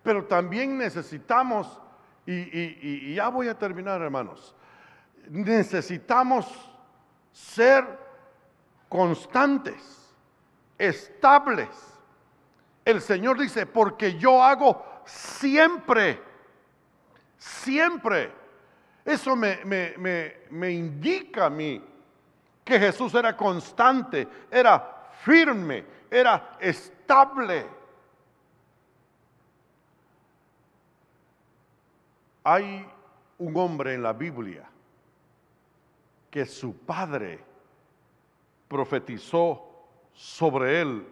pero 0.09 0.25
también 0.25 0.79
necesitamos, 0.79 1.79
y, 2.25 3.13
ya 3.15 3.29
voy 3.29 3.47
a 3.47 3.59
terminar 3.59 4.01
hermanos, 4.01 4.57
necesitamos 5.29 6.47
ser 7.31 7.85
constantes, 8.89 10.11
estables. 10.79 11.69
El 12.87 13.03
Señor 13.03 13.39
dice, 13.39 13.67
porque 13.67 14.17
yo 14.17 14.43
hago 14.43 14.83
siempre 15.05 16.23
siempre. 17.37 18.33
Eso 19.05 19.37
me, 19.37 19.59
me, 20.49 20.71
indica 20.71 21.45
a 21.45 21.51
mí 21.51 21.85
que 22.65 22.81
Jesús 22.81 23.13
era 23.13 23.37
constante, 23.37 24.27
era 24.51 25.11
firme, 25.23 25.85
era 26.11 26.57
estable. 26.61 27.78
Hay 32.45 32.87
un 33.39 33.57
hombre 33.57 33.95
en 33.95 34.03
la 34.03 34.13
Biblia 34.13 34.69
que 36.31 36.47
su 36.47 36.77
padre 36.77 37.43
profetizó 38.69 39.65
sobre 40.13 40.81
él 40.81 41.07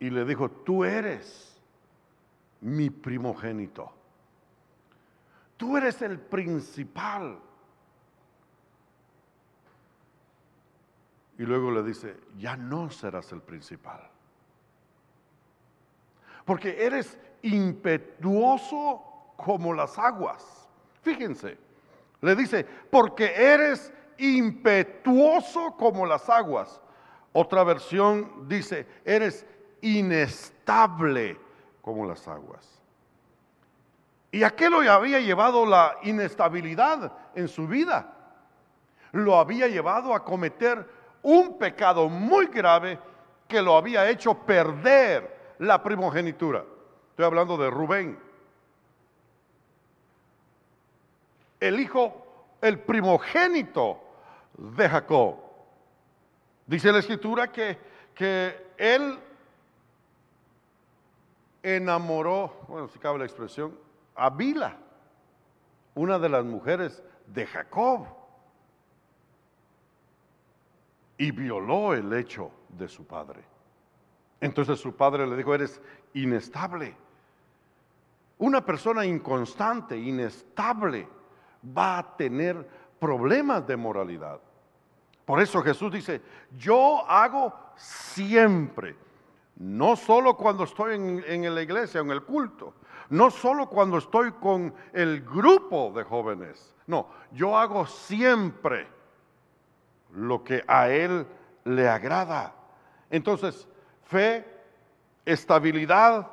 y 0.00 0.10
le 0.10 0.24
dijo, 0.24 0.50
tú 0.50 0.84
eres 0.84 1.60
mi 2.60 2.90
primogénito. 2.90 3.92
Tú 5.56 5.76
eres 5.76 6.02
el 6.02 6.18
principal. 6.18 7.38
Y 11.38 11.42
luego 11.42 11.70
le 11.70 11.82
dice, 11.82 12.16
ya 12.36 12.56
no 12.56 12.90
serás 12.90 13.30
el 13.32 13.42
principal. 13.42 14.10
Porque 16.44 16.84
eres 16.84 17.18
impetuoso 17.42 19.05
como 19.36 19.72
las 19.72 19.98
aguas. 19.98 20.68
Fíjense, 21.02 21.58
le 22.20 22.34
dice, 22.34 22.64
porque 22.90 23.32
eres 23.34 23.92
impetuoso 24.18 25.76
como 25.76 26.06
las 26.06 26.28
aguas. 26.28 26.80
Otra 27.32 27.64
versión 27.64 28.48
dice, 28.48 28.86
eres 29.04 29.46
inestable 29.80 31.38
como 31.82 32.06
las 32.06 32.26
aguas. 32.26 32.82
¿Y 34.32 34.42
a 34.42 34.50
qué 34.50 34.68
lo 34.68 34.80
había 34.90 35.20
llevado 35.20 35.64
la 35.64 35.96
inestabilidad 36.02 37.12
en 37.34 37.48
su 37.48 37.66
vida? 37.66 38.12
Lo 39.12 39.38
había 39.38 39.68
llevado 39.68 40.14
a 40.14 40.24
cometer 40.24 40.86
un 41.22 41.58
pecado 41.58 42.08
muy 42.08 42.46
grave 42.46 42.98
que 43.48 43.62
lo 43.62 43.76
había 43.76 44.08
hecho 44.08 44.34
perder 44.34 45.54
la 45.58 45.82
primogenitura. 45.82 46.64
Estoy 47.10 47.24
hablando 47.24 47.56
de 47.56 47.70
Rubén. 47.70 48.25
El 51.60 51.80
hijo, 51.80 52.56
el 52.60 52.80
primogénito 52.80 54.00
de 54.56 54.88
Jacob. 54.88 55.36
Dice 56.66 56.92
la 56.92 56.98
escritura 56.98 57.50
que, 57.52 57.78
que 58.14 58.72
él 58.76 59.18
enamoró, 61.62 62.64
bueno, 62.68 62.88
si 62.88 62.98
cabe 62.98 63.18
la 63.18 63.24
expresión, 63.24 63.78
a 64.14 64.30
Bila, 64.30 64.76
una 65.94 66.18
de 66.18 66.28
las 66.28 66.44
mujeres 66.44 67.02
de 67.26 67.46
Jacob, 67.46 68.06
y 71.18 71.30
violó 71.30 71.94
el 71.94 72.12
hecho 72.12 72.50
de 72.68 72.88
su 72.88 73.06
padre. 73.06 73.42
Entonces 74.40 74.78
su 74.78 74.94
padre 74.94 75.26
le 75.26 75.36
dijo, 75.36 75.54
eres 75.54 75.80
inestable. 76.14 76.94
Una 78.38 78.64
persona 78.64 79.06
inconstante, 79.06 79.96
inestable, 79.96 81.08
va 81.64 81.98
a 81.98 82.16
tener 82.16 82.66
problemas 82.98 83.66
de 83.66 83.76
moralidad. 83.76 84.40
Por 85.24 85.40
eso 85.40 85.62
Jesús 85.62 85.92
dice, 85.92 86.22
yo 86.56 87.08
hago 87.08 87.52
siempre, 87.76 88.96
no 89.56 89.96
solo 89.96 90.36
cuando 90.36 90.64
estoy 90.64 90.94
en, 90.94 91.54
la 91.54 91.62
iglesia, 91.62 92.00
en 92.00 92.10
el 92.10 92.22
culto, 92.22 92.74
no 93.10 93.30
solo 93.30 93.68
cuando 93.68 93.98
estoy 93.98 94.32
con 94.32 94.72
el 94.92 95.22
grupo 95.22 95.92
de 95.94 96.04
jóvenes, 96.04 96.74
no, 96.86 97.08
yo 97.32 97.56
hago 97.56 97.86
siempre 97.86 98.86
lo 100.12 100.44
que 100.44 100.62
a 100.66 100.88
Él 100.88 101.26
le 101.64 101.88
agrada. 101.88 102.54
Entonces, 103.10 103.66
fe, 104.04 104.46
estabilidad, 105.24 106.28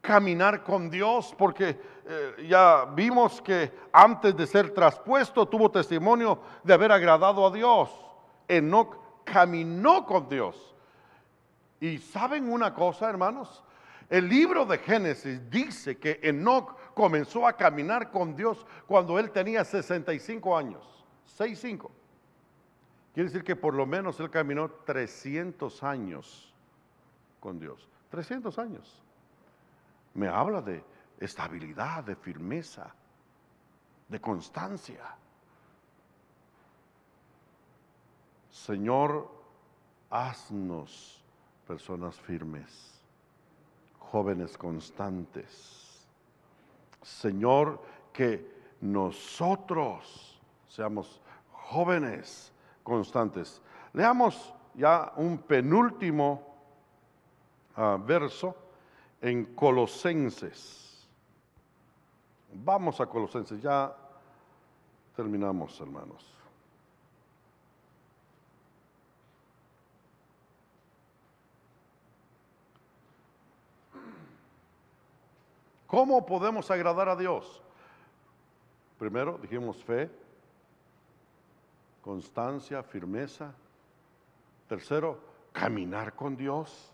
caminar 0.00 0.62
con 0.62 0.90
Dios, 0.90 1.34
porque 1.36 1.78
eh, 2.06 2.46
ya 2.48 2.86
vimos 2.86 3.40
que 3.40 3.72
antes 3.92 4.36
de 4.36 4.46
ser 4.46 4.70
traspuesto 4.70 5.46
tuvo 5.46 5.70
testimonio 5.70 6.40
de 6.64 6.74
haber 6.74 6.92
agradado 6.92 7.46
a 7.46 7.50
Dios. 7.50 7.90
Enoch 8.48 8.96
caminó 9.24 10.06
con 10.06 10.28
Dios. 10.28 10.74
Y 11.80 11.98
saben 11.98 12.50
una 12.50 12.74
cosa, 12.74 13.08
hermanos, 13.08 13.62
el 14.08 14.28
libro 14.28 14.66
de 14.66 14.78
Génesis 14.78 15.48
dice 15.50 15.98
que 15.98 16.18
Enoch 16.22 16.76
comenzó 16.94 17.46
a 17.46 17.52
caminar 17.52 18.10
con 18.10 18.34
Dios 18.34 18.66
cuando 18.86 19.18
él 19.18 19.30
tenía 19.30 19.64
65 19.64 20.56
años. 20.56 21.04
65. 21.26 21.90
Quiere 23.14 23.28
decir 23.28 23.44
que 23.44 23.56
por 23.56 23.74
lo 23.74 23.86
menos 23.86 24.18
él 24.20 24.30
caminó 24.30 24.68
300 24.68 25.82
años 25.82 26.52
con 27.38 27.58
Dios. 27.58 27.88
300 28.10 28.58
años 28.58 29.02
me 30.14 30.28
habla 30.28 30.60
de 30.60 30.84
estabilidad, 31.18 32.04
de 32.04 32.16
firmeza, 32.16 32.92
de 34.08 34.20
constancia. 34.20 35.00
Señor, 38.50 39.30
haznos 40.10 41.22
personas 41.66 42.18
firmes, 42.20 43.00
jóvenes 43.98 44.58
constantes. 44.58 46.06
Señor, 47.02 47.80
que 48.12 48.76
nosotros 48.80 50.40
seamos 50.68 51.20
jóvenes 51.52 52.52
constantes. 52.82 53.62
Leamos 53.92 54.52
ya 54.74 55.12
un 55.16 55.38
penúltimo 55.38 56.42
ah, 57.76 57.98
verso 58.04 58.56
en 59.20 59.44
Colosenses. 59.54 61.08
Vamos 62.52 63.00
a 63.00 63.06
Colosenses, 63.06 63.60
ya 63.60 63.94
terminamos, 65.14 65.78
hermanos. 65.80 66.26
¿Cómo 75.86 76.24
podemos 76.24 76.70
agradar 76.70 77.08
a 77.08 77.16
Dios? 77.16 77.60
Primero 78.96 79.38
dijimos 79.38 79.82
fe, 79.82 80.08
constancia, 82.00 82.82
firmeza. 82.82 83.52
Tercero, 84.68 85.18
caminar 85.52 86.14
con 86.14 86.36
Dios. 86.36 86.92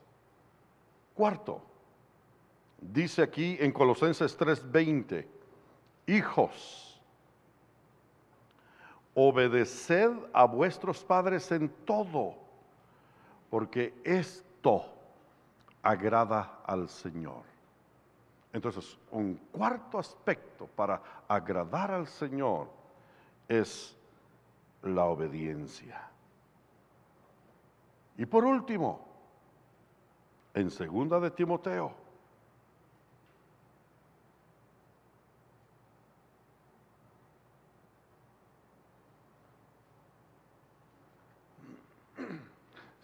Cuarto, 1.15 1.61
Dice 2.81 3.23
aquí 3.23 3.57
en 3.61 3.73
Colosenses 3.73 4.37
3:20, 4.37 5.27
hijos, 6.07 7.01
obedeced 9.15 10.13
a 10.33 10.45
vuestros 10.45 11.03
padres 11.03 11.51
en 11.53 11.69
todo, 11.85 12.35
porque 13.49 13.95
esto 14.05 14.85
agrada 15.83 16.61
al 16.67 16.89
Señor. 16.89 17.43
Entonces, 18.53 18.99
un 19.11 19.35
cuarto 19.53 19.99
aspecto 19.99 20.67
para 20.67 21.01
agradar 21.29 21.91
al 21.91 22.07
Señor 22.07 22.69
es 23.49 23.97
la 24.83 25.05
obediencia. 25.05 26.09
Y 28.19 28.27
por 28.27 28.45
último, 28.45 29.07
en 30.55 30.71
segunda 30.71 31.21
de 31.21 31.31
Timoteo 31.31 32.06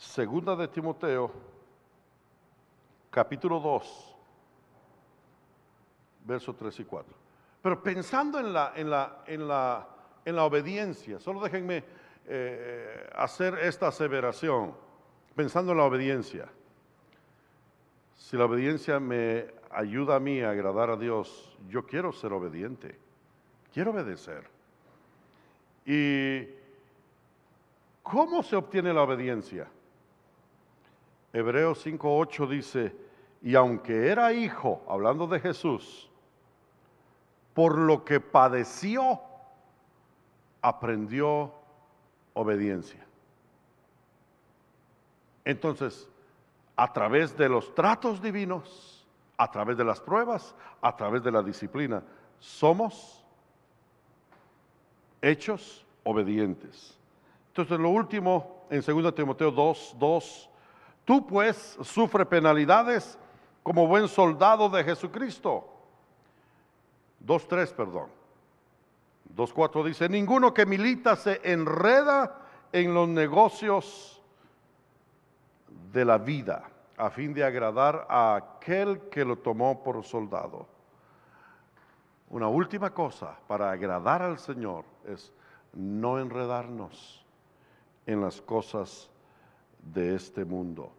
Segunda 0.03 0.57
de 0.57 0.67
Timoteo, 0.67 1.31
capítulo 3.09 3.61
2, 3.61 4.17
versos 6.25 6.57
3 6.57 6.81
y 6.81 6.85
4. 6.85 7.15
Pero 7.63 7.83
pensando 7.83 8.41
en 8.41 8.53
la, 8.53 8.73
en 8.75 8.91
la, 8.91 9.23
en 9.27 9.49
la, 9.49 9.89
en 10.25 10.37
la 10.37 10.45
obediencia, 10.45 11.21
solo 11.21 11.41
déjenme 11.41 11.85
eh, 12.27 13.09
hacer 13.15 13.55
esta 13.61 13.89
aseveración, 13.89 14.75
pensando 15.37 15.71
en 15.71 15.79
la 15.79 15.85
obediencia. 15.85 16.49
Si 18.17 18.37
la 18.37 18.47
obediencia 18.47 18.99
me 18.99 19.47
ayuda 19.71 20.17
a 20.17 20.21
mí 20.21 20.43
a 20.43 20.51
agradar 20.51 20.91
a 20.91 20.97
Dios, 20.97 21.57
yo 21.69 21.87
quiero 21.87 22.13
ser 22.13 22.33
obediente, 22.33 22.99
quiero 23.73 23.93
obedecer. 23.93 24.51
¿Y 25.87 26.49
cómo 28.03 28.43
se 28.43 28.57
obtiene 28.57 28.93
la 28.93 29.05
obediencia? 29.05 29.69
Hebreos 31.33 31.85
5.8 31.87 32.49
dice, 32.49 32.97
y 33.43 33.55
aunque 33.55 34.09
era 34.09 34.33
hijo, 34.33 34.83
hablando 34.89 35.27
de 35.27 35.41
Jesús, 35.41 36.11
por 37.55 37.77
lo 37.77 38.05
que 38.05 38.21
padeció, 38.21 39.21
aprendió 40.61 41.53
obediencia. 42.35 43.05
Entonces, 45.45 46.09
a 46.77 46.93
través 46.93 47.37
de 47.37 47.49
los 47.49 47.75
tratos 47.75 48.23
divinos, 48.23 49.07
a 49.37 49.51
través 49.51 49.77
de 49.77 49.85
las 49.85 50.01
pruebas, 50.01 50.55
a 50.81 50.97
través 50.97 51.23
de 51.23 51.33
la 51.33 51.43
disciplina. 51.43 52.03
Somos 52.39 53.25
hechos 55.21 55.85
obedientes. 56.05 56.97
Entonces, 57.49 57.79
lo 57.79 57.91
último, 57.91 58.67
en 58.71 58.83
2 58.83 59.15
Timoteo 59.15 59.51
2, 59.51 59.97
2, 59.99 60.51
tú 61.05 61.27
pues 61.27 61.79
sufre 61.83 62.27
penalidades 62.27 63.19
como 63.63 63.87
buen 63.87 64.09
soldado 64.09 64.69
de 64.69 64.85
Jesucristo. 64.85 65.69
2.3, 67.25 67.73
perdón. 67.75 68.09
2.4 69.37 69.85
dice, 69.85 70.09
ninguno 70.09 70.53
que 70.53 70.67
milita 70.67 71.17
se 71.17 71.41
enreda 71.45 72.39
en 72.73 72.93
los 72.93 73.09
negocios 73.09 74.21
de 75.93 76.05
la 76.05 76.19
vida 76.19 76.69
a 76.97 77.11
fin 77.11 77.33
de 77.33 77.45
agradar 77.45 78.07
a 78.09 78.37
aquel 78.37 79.09
que 79.09 79.25
lo 79.25 79.37
tomó 79.39 79.83
por 79.83 80.03
soldado. 80.05 80.67
Una 82.31 82.49
última 82.49 82.91
cosa 82.91 83.39
para 83.47 83.71
agradar 83.71 84.23
al 84.23 84.39
Señor 84.39 84.85
es 85.07 85.33
no 85.73 86.19
enredarnos 86.19 87.25
en 88.07 88.21
las 88.21 88.41
cosas 88.41 89.11
de 89.83 90.15
este 90.15 90.45
mundo. 90.45 90.93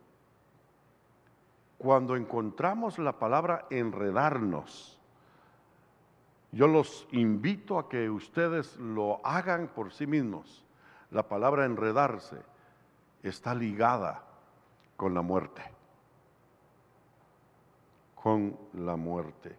Cuando 1.78 2.16
encontramos 2.16 3.00
la 3.00 3.20
palabra 3.20 3.66
enredarnos, 3.70 5.00
yo 6.52 6.68
los 6.68 7.08
invito 7.12 7.80
a 7.80 7.90
que 7.90 8.10
ustedes 8.10 8.78
lo 8.78 9.26
hagan 9.26 9.68
por 9.70 9.92
sí 9.92 10.06
mismos. 10.06 10.64
La 11.10 11.28
palabra 11.28 11.66
enredarse 11.66 12.38
está 13.24 13.56
ligada 13.56 14.24
con 14.96 15.14
la 15.14 15.22
muerte. 15.22 15.64
Con 18.16 18.58
la 18.74 18.96
muerte. 18.96 19.58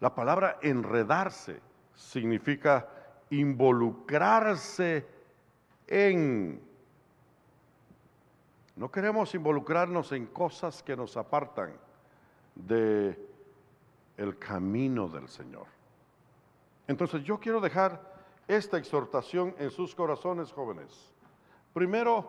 La 0.00 0.14
palabra 0.14 0.58
enredarse 0.60 1.60
significa 1.94 2.86
involucrarse 3.30 5.06
en. 5.86 6.60
No 8.76 8.90
queremos 8.90 9.34
involucrarnos 9.34 10.12
en 10.12 10.26
cosas 10.26 10.82
que 10.82 10.94
nos 10.94 11.16
apartan 11.16 11.72
de 12.54 13.18
el 14.18 14.38
camino 14.38 15.08
del 15.08 15.28
Señor. 15.28 15.66
Entonces 16.86 17.24
yo 17.24 17.40
quiero 17.40 17.60
dejar 17.60 18.14
esta 18.46 18.76
exhortación 18.76 19.54
en 19.58 19.70
sus 19.70 19.94
corazones 19.94 20.52
jóvenes. 20.52 21.14
Primero, 21.72 22.28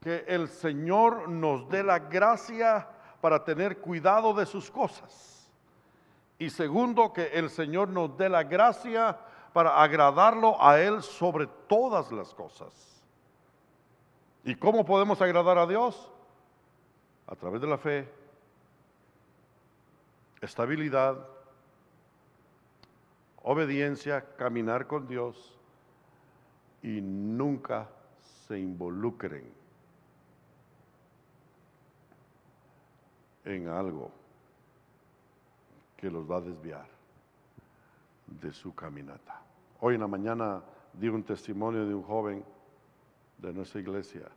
que 0.00 0.24
el 0.28 0.48
Señor 0.48 1.28
nos 1.28 1.68
dé 1.68 1.82
la 1.82 1.98
gracia 1.98 2.88
para 3.20 3.42
tener 3.42 3.78
cuidado 3.78 4.34
de 4.34 4.44
sus 4.46 4.70
cosas. 4.70 5.50
Y 6.38 6.50
segundo, 6.50 7.12
que 7.12 7.28
el 7.28 7.48
Señor 7.48 7.88
nos 7.88 8.16
dé 8.18 8.28
la 8.28 8.42
gracia 8.42 9.18
para 9.52 9.80
agradarlo 9.80 10.60
a 10.62 10.80
Él 10.80 11.02
sobre 11.02 11.46
todas 11.68 12.12
las 12.12 12.34
cosas. 12.34 12.93
¿Y 14.44 14.54
cómo 14.56 14.84
podemos 14.84 15.20
agradar 15.22 15.56
a 15.56 15.66
Dios? 15.66 16.10
A 17.26 17.34
través 17.34 17.62
de 17.62 17.66
la 17.66 17.78
fe, 17.78 18.06
estabilidad, 20.42 21.26
obediencia, 23.42 24.36
caminar 24.36 24.86
con 24.86 25.06
Dios 25.08 25.58
y 26.82 27.00
nunca 27.00 27.88
se 28.46 28.58
involucren 28.58 29.50
en 33.46 33.68
algo 33.68 34.10
que 35.96 36.10
los 36.10 36.30
va 36.30 36.36
a 36.36 36.40
desviar 36.42 36.86
de 38.26 38.52
su 38.52 38.74
caminata. 38.74 39.40
Hoy 39.80 39.94
en 39.94 40.02
la 40.02 40.06
mañana 40.06 40.62
di 40.92 41.08
un 41.08 41.22
testimonio 41.22 41.86
de 41.86 41.94
un 41.94 42.02
joven 42.02 42.53
de 43.38 43.52
nuestra 43.52 43.80
iglesia 43.80 44.28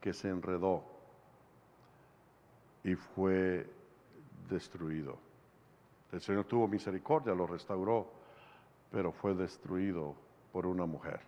que 0.00 0.12
se 0.12 0.28
enredó 0.28 0.84
y 2.84 2.94
fue 2.94 3.68
destruido. 4.48 5.18
El 6.12 6.20
Señor 6.20 6.44
tuvo 6.44 6.66
misericordia, 6.66 7.34
lo 7.34 7.46
restauró, 7.46 8.10
pero 8.90 9.12
fue 9.12 9.34
destruido 9.34 10.14
por 10.52 10.66
una 10.66 10.86
mujer. 10.86 11.20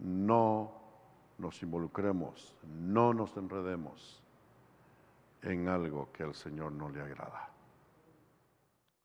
No 0.00 0.72
nos 1.38 1.62
involucremos, 1.62 2.54
no 2.64 3.12
nos 3.12 3.36
enredemos 3.36 4.22
en 5.42 5.68
algo 5.68 6.10
que 6.12 6.22
al 6.22 6.34
Señor 6.34 6.72
no 6.72 6.90
le 6.90 7.00
agrada. 7.00 7.48